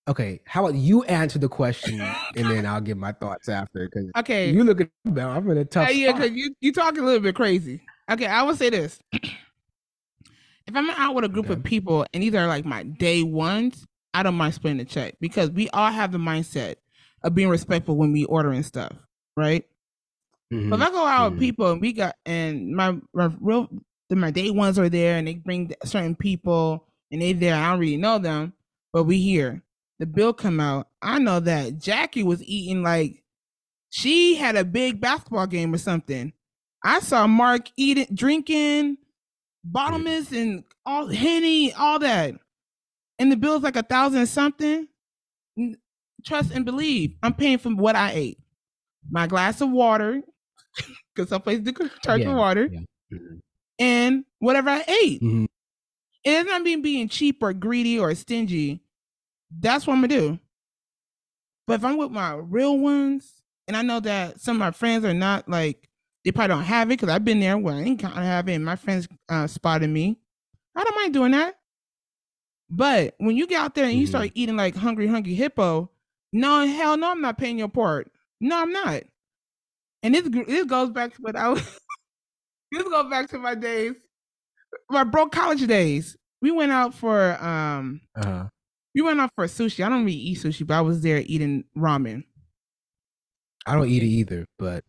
[0.08, 3.86] Okay, how about you answer the question and then I'll give my thoughts after?
[3.86, 5.88] Because okay, you look at I'm in a tough.
[5.88, 7.82] Uh, yeah, because you you talking a little bit crazy.
[8.10, 11.54] Okay, I will say this: if I'm out with a group okay.
[11.54, 15.14] of people and these are like my day ones, I don't mind splitting the check
[15.20, 16.76] because we all have the mindset
[17.22, 18.92] of being respectful when we ordering stuff,
[19.36, 19.64] right?
[20.52, 20.70] Mm-hmm.
[20.70, 21.34] But if I go out mm-hmm.
[21.34, 23.68] with people and we got and my, my real
[24.10, 27.80] my day ones are there and they bring certain people and they there, I don't
[27.80, 28.54] really know them,
[28.92, 29.62] but we here.
[29.98, 30.88] The bill come out.
[31.02, 33.22] I know that Jackie was eating like
[33.90, 36.32] she had a big basketball game or something.
[36.84, 38.98] I saw Mark eating, drinking,
[39.64, 42.34] bottomless, and all henny, all that
[43.18, 44.88] and the bill's like a thousand something,
[46.24, 48.38] trust and believe I'm paying for what I ate.
[49.10, 50.22] My glass of water,
[51.14, 51.72] because some places do
[52.04, 52.80] charge yeah, for water, yeah.
[53.12, 53.36] mm-hmm.
[53.78, 55.22] and whatever I ate.
[55.22, 55.44] Mm-hmm.
[56.24, 58.82] it's not being being cheap or greedy or stingy.
[59.50, 60.38] That's what I'm gonna do.
[61.66, 65.04] But if I'm with my real ones, and I know that some of my friends
[65.04, 65.88] are not like
[66.24, 68.48] they probably don't have it because I've been there where I ain't kind of have
[68.48, 70.18] it, and my friends uh, spotted me.
[70.74, 71.56] I don't mind doing that.
[72.70, 74.10] But when you get out there and you Mhm.
[74.10, 75.90] start eating like hungry, hungry hippo,
[76.32, 78.10] no, hell no, I'm not paying your part.
[78.40, 79.02] No, I'm not.
[80.02, 81.62] And this this goes back to what I was.
[82.72, 83.94] this goes back to my days,
[84.90, 86.16] my broke college days.
[86.40, 88.48] We went out for um, Uh-huh.
[88.98, 89.84] We went out for sushi.
[89.84, 92.24] I don't really eat sushi, but I was there eating ramen.
[93.64, 94.82] I don't eat it either, but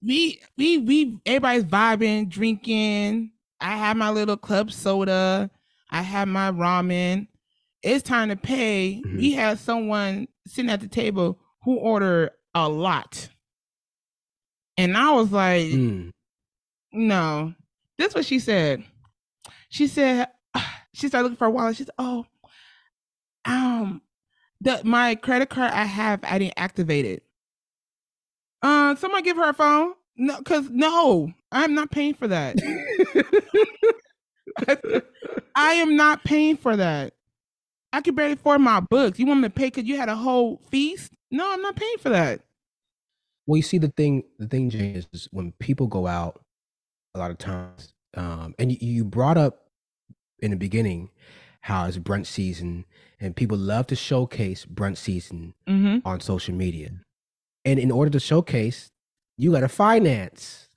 [0.00, 3.32] we we we everybody's vibing, drinking.
[3.60, 5.50] I have my little club soda.
[5.90, 7.26] I have my ramen.
[7.82, 9.02] It's time to pay.
[9.04, 9.16] Mhm.
[9.16, 13.28] We had someone sitting at the table who ordered a lot.
[14.76, 16.10] And I was like, mm,
[16.92, 17.54] no.
[17.96, 18.84] This is what she said.
[19.68, 20.28] She said
[20.92, 21.76] she started looking for a wallet.
[21.76, 22.24] She said, Oh,
[23.44, 24.02] um,
[24.60, 27.22] the my credit card I have I didn't activate it.
[28.62, 29.92] Uh someone give her a phone.
[30.16, 32.56] No, cause no, I'm not paying for that.
[35.54, 37.14] I am not paying for that.
[37.92, 39.18] I could barely afford my books.
[39.18, 41.12] You want me to pay because you had a whole feast?
[41.30, 42.40] No, I'm not paying for that.
[43.46, 46.40] well, you see, the thing, the thing, Jane, is, is when people go out,
[47.14, 49.68] a lot of times, um, and you, you brought up
[50.40, 51.10] in the beginning
[51.60, 52.84] how it's brunch season,
[53.20, 56.06] and people love to showcase brunch season Mm-hmm.
[56.06, 56.90] on social media.
[57.64, 58.90] And in order to showcase,
[59.36, 60.68] you got to finance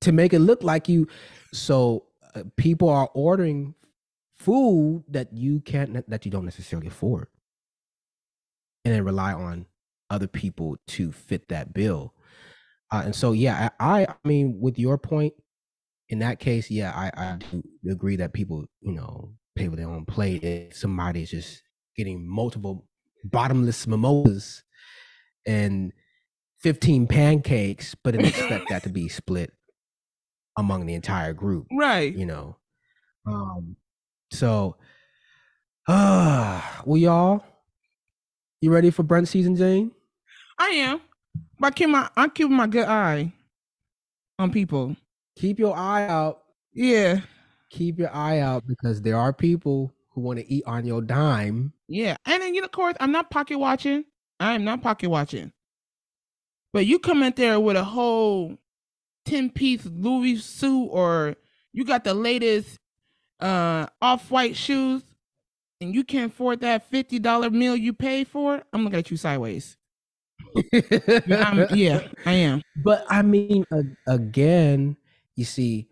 [0.00, 1.06] to make it look like you.
[1.52, 3.74] So uh, people are ordering
[4.34, 7.28] food that you can't, that you don't necessarily afford,
[8.84, 9.66] and then rely on
[10.10, 12.12] other people to fit that bill.
[12.90, 15.34] Uh, and so, yeah, I, I, I mean, with your point,
[16.08, 19.88] in that case, yeah, I, I do agree that people, you know, pay with their
[19.88, 20.42] own plate.
[20.44, 21.62] If somebody's just
[21.96, 22.86] getting multiple
[23.24, 24.62] bottomless mimosas
[25.46, 25.92] and
[26.60, 29.52] 15 pancakes, but then expect that to be split
[30.56, 32.14] among the entire group, Right.
[32.14, 32.56] you know.
[33.26, 33.76] Um,
[34.30, 34.76] so,
[35.88, 37.44] uh, well, y'all,
[38.60, 39.90] you ready for brunch season, Jane?
[40.58, 41.00] I am.
[41.58, 43.32] But I keep my I keep my good eye
[44.38, 44.96] on people.
[45.36, 46.42] Keep your eye out.
[46.72, 47.20] Yeah.
[47.70, 51.72] Keep your eye out because there are people who want to eat on your dime.
[51.88, 52.16] Yeah.
[52.24, 54.04] And then you know, of course, I'm not pocket watching.
[54.40, 55.52] I am not pocket watching.
[56.72, 58.56] But you come in there with a whole
[59.26, 61.36] 10 piece Louis suit or
[61.72, 62.78] you got the latest
[63.40, 65.02] uh off white shoes
[65.80, 69.76] and you can't afford that $50 meal you pay for, I'm looking at you sideways.
[70.72, 72.62] Yeah, I am.
[72.84, 73.64] But I mean,
[74.06, 74.96] again,
[75.34, 75.88] you see,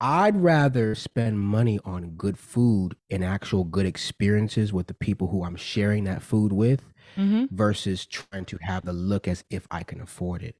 [0.00, 5.44] I'd rather spend money on good food and actual good experiences with the people who
[5.44, 6.82] I'm sharing that food with
[7.16, 7.54] Mm-hmm.
[7.54, 10.56] versus trying to have the look as if I can afford it.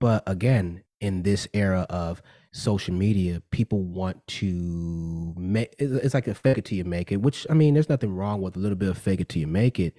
[0.00, 2.20] But again, in this era of
[2.52, 7.18] social media, people want to make it's like a fake it till you make it,
[7.18, 9.46] which I mean, there's nothing wrong with a little bit of fake it till you
[9.46, 9.94] make it.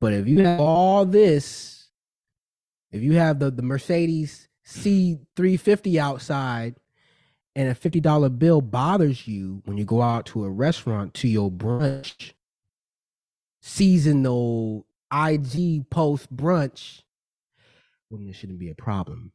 [0.00, 1.88] But if you have all this,
[2.90, 6.74] if you have the, the Mercedes C350 outside
[7.54, 11.50] and a $50 bill bothers you when you go out to a restaurant to your
[11.50, 12.32] brunch,
[13.60, 17.02] seasonal IG post brunch,
[18.10, 19.32] well, then it shouldn't be a problem.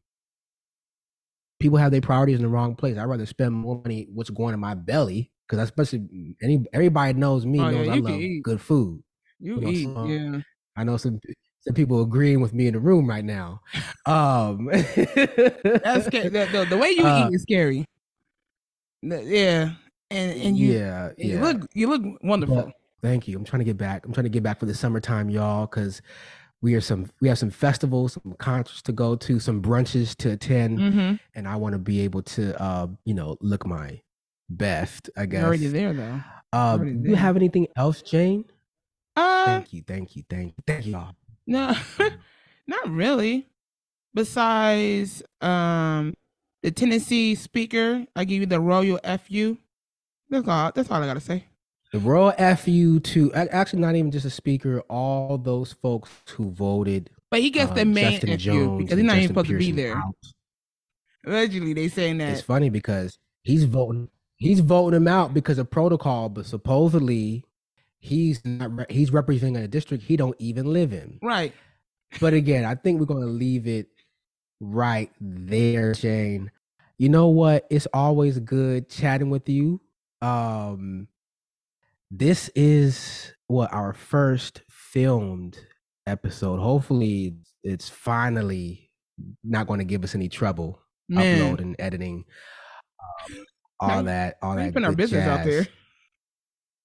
[1.59, 2.97] People have their priorities in the wrong place.
[2.97, 7.13] I'd rather spend more money what's going in my belly because I especially any everybody
[7.13, 8.43] knows me Oh, yeah, knows I love eat.
[8.43, 9.01] good food.
[9.39, 10.41] You You know, eat, some- yeah.
[10.76, 11.20] I know some
[11.61, 13.61] some people agreeing with me in the room right now.
[14.05, 16.30] Um, That's scary.
[16.30, 17.86] The, the, the way you Uh, eat is scary.
[19.02, 19.72] Yeah,
[20.10, 21.43] and and you yeah, and you yeah.
[21.43, 22.72] look you look wonderful.
[23.02, 23.38] Thank you.
[23.38, 24.06] I'm trying to get back.
[24.06, 26.02] I'm trying to get back for the summertime, y'all, because
[26.62, 30.32] we are some we have some festivals, some concerts to go to, some brunches to
[30.32, 31.16] attend, Mm-hmm.
[31.36, 34.02] and I want to be able to, uh, you know, look my
[34.50, 35.10] best.
[35.16, 35.39] I guess.
[35.39, 36.22] You're already there though.
[36.52, 38.45] Uh, already you have anything else, Jane?
[39.16, 41.16] Uh, Thank you, thank you, thank you, thank you, y'all.
[41.45, 41.76] no,
[42.68, 43.48] not really.
[44.14, 46.14] Besides, um,
[46.68, 49.57] the Tennessee speaker, I give you the royal fu.
[50.30, 50.70] That's all.
[50.76, 51.45] That's all I gotta say.
[51.93, 57.09] The royal fu to actually not even just a speaker, all those folks who voted.
[57.32, 59.57] But he gets the um, main Justin fu Jones because he's not even supposed to
[59.57, 59.95] be there.
[59.95, 60.13] out.
[61.26, 65.72] Allegedly, they saying that It's funny because he's voting he's voting him out because of
[65.72, 67.45] protocol, but supposedly
[67.97, 71.20] he's not re- he's representing a district he don't even live in.
[71.24, 71.53] Right.
[72.20, 73.88] But again, I think we're going to leave it
[74.59, 76.51] right there, Shane.
[76.98, 77.66] You know what?
[77.70, 79.82] It's always good chatting with you.
[80.22, 81.08] Um
[82.10, 85.60] this is what our first filmed
[86.06, 86.60] episode.
[86.60, 88.89] Hopefully it's finally
[89.43, 90.80] not going to give us any trouble
[91.10, 92.24] Man, uploading, editing,
[93.30, 93.45] um,
[93.82, 94.74] all Now- that, all that.
[94.74, 95.68] putting our business out there.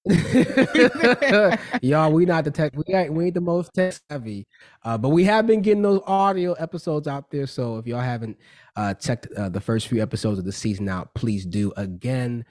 [1.83, 2.73] Y'all, we not the tech.
[2.75, 4.49] We ain't, we ain't the most tech savvy,
[4.85, 7.47] uh, but we have been getting those audio episodes out there.
[7.47, 8.37] So if y'all haven't
[8.77, 11.73] uh, checked uh, the first few episodes of the season out, please do.
[11.77, 12.45] Again,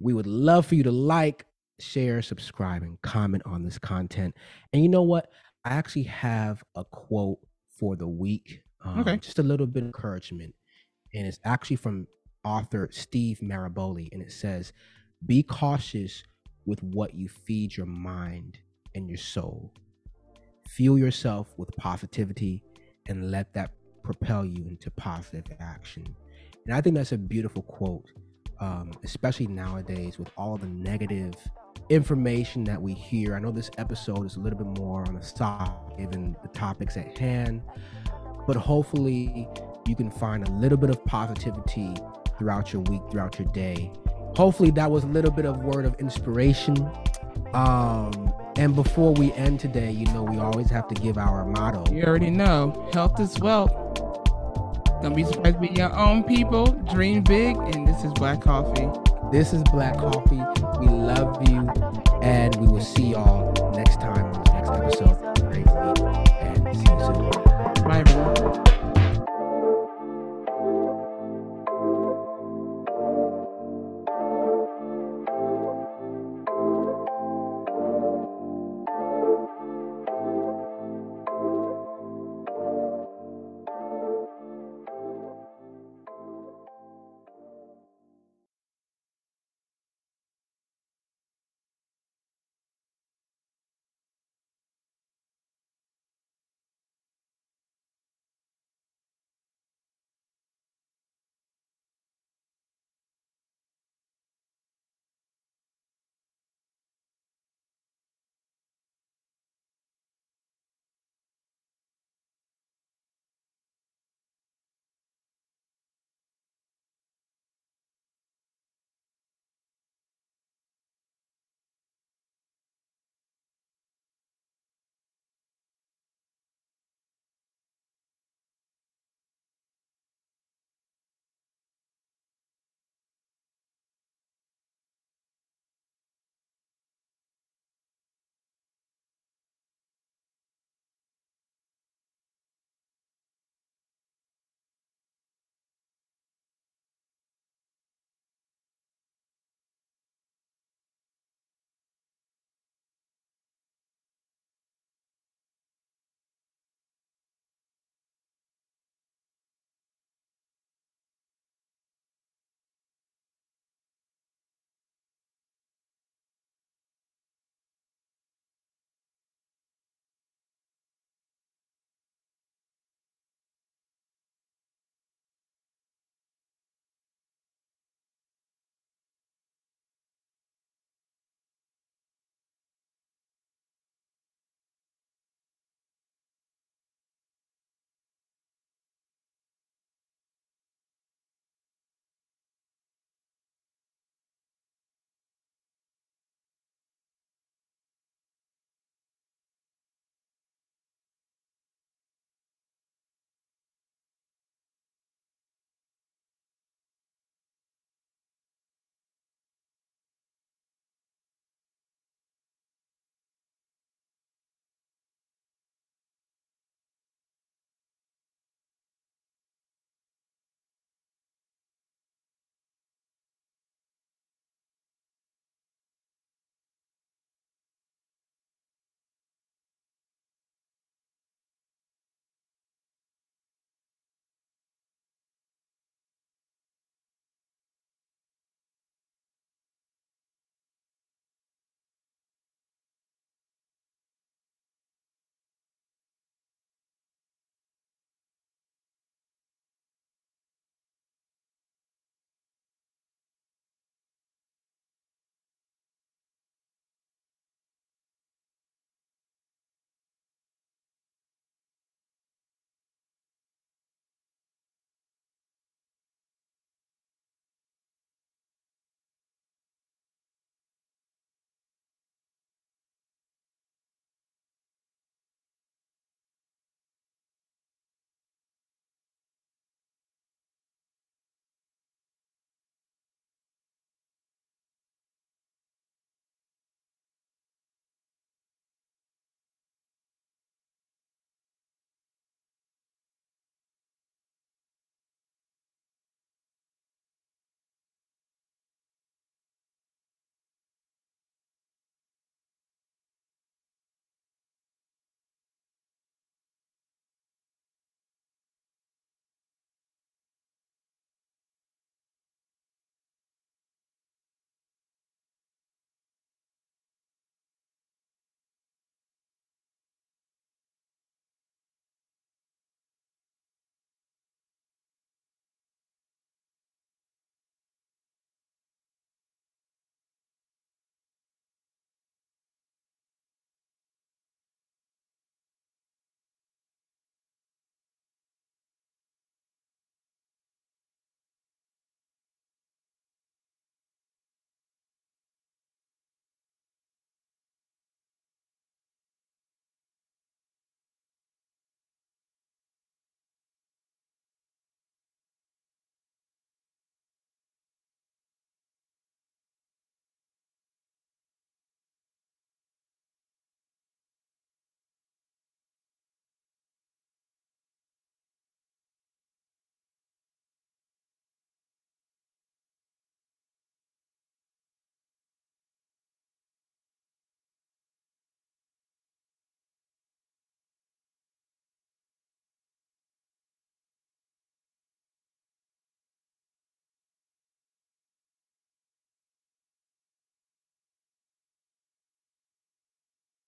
[0.00, 1.46] we would love for you to like,
[1.78, 4.34] share, subscribe, and comment on this content.
[4.72, 5.30] And you know what?
[5.64, 7.38] I actually have a quote
[7.78, 8.62] for the week.
[8.84, 9.16] Um, Okay.
[9.18, 10.54] Just a little bit of encouragement,
[11.14, 12.06] and it's actually from
[12.44, 14.72] author Steve Maraboli, and it says,
[15.26, 16.22] "Be cautious."
[16.66, 18.58] with what you feed your mind
[18.94, 19.72] and your soul.
[20.68, 22.62] Fuel yourself with positivity
[23.08, 23.70] and let that
[24.06, 26.16] propel you into positive action.
[26.66, 28.06] And I think that's a beautiful quote,
[28.60, 31.34] um, especially nowadays with all the negative
[31.90, 33.34] information that we hear.
[33.34, 36.96] I know this episode is a little bit more on the side given the topics
[36.96, 37.62] at hand,
[38.46, 39.48] but hopefully
[39.86, 41.94] you can find a little bit of positivity
[42.38, 43.90] throughout your week, throughout your day,
[44.36, 46.76] hopefully that was a little bit of word of inspiration
[47.54, 51.92] um and before we end today, you know, we always have to give our motto.
[51.92, 53.72] You already know health is wealth.
[55.02, 56.66] Don't be surprised with your own people.
[56.92, 57.56] Dream big.
[57.56, 58.88] And this is Black Coffee.
[59.30, 60.42] This is Black Coffee.
[60.80, 61.68] We love you.
[62.22, 65.25] And we will see y'all next time on the next episode.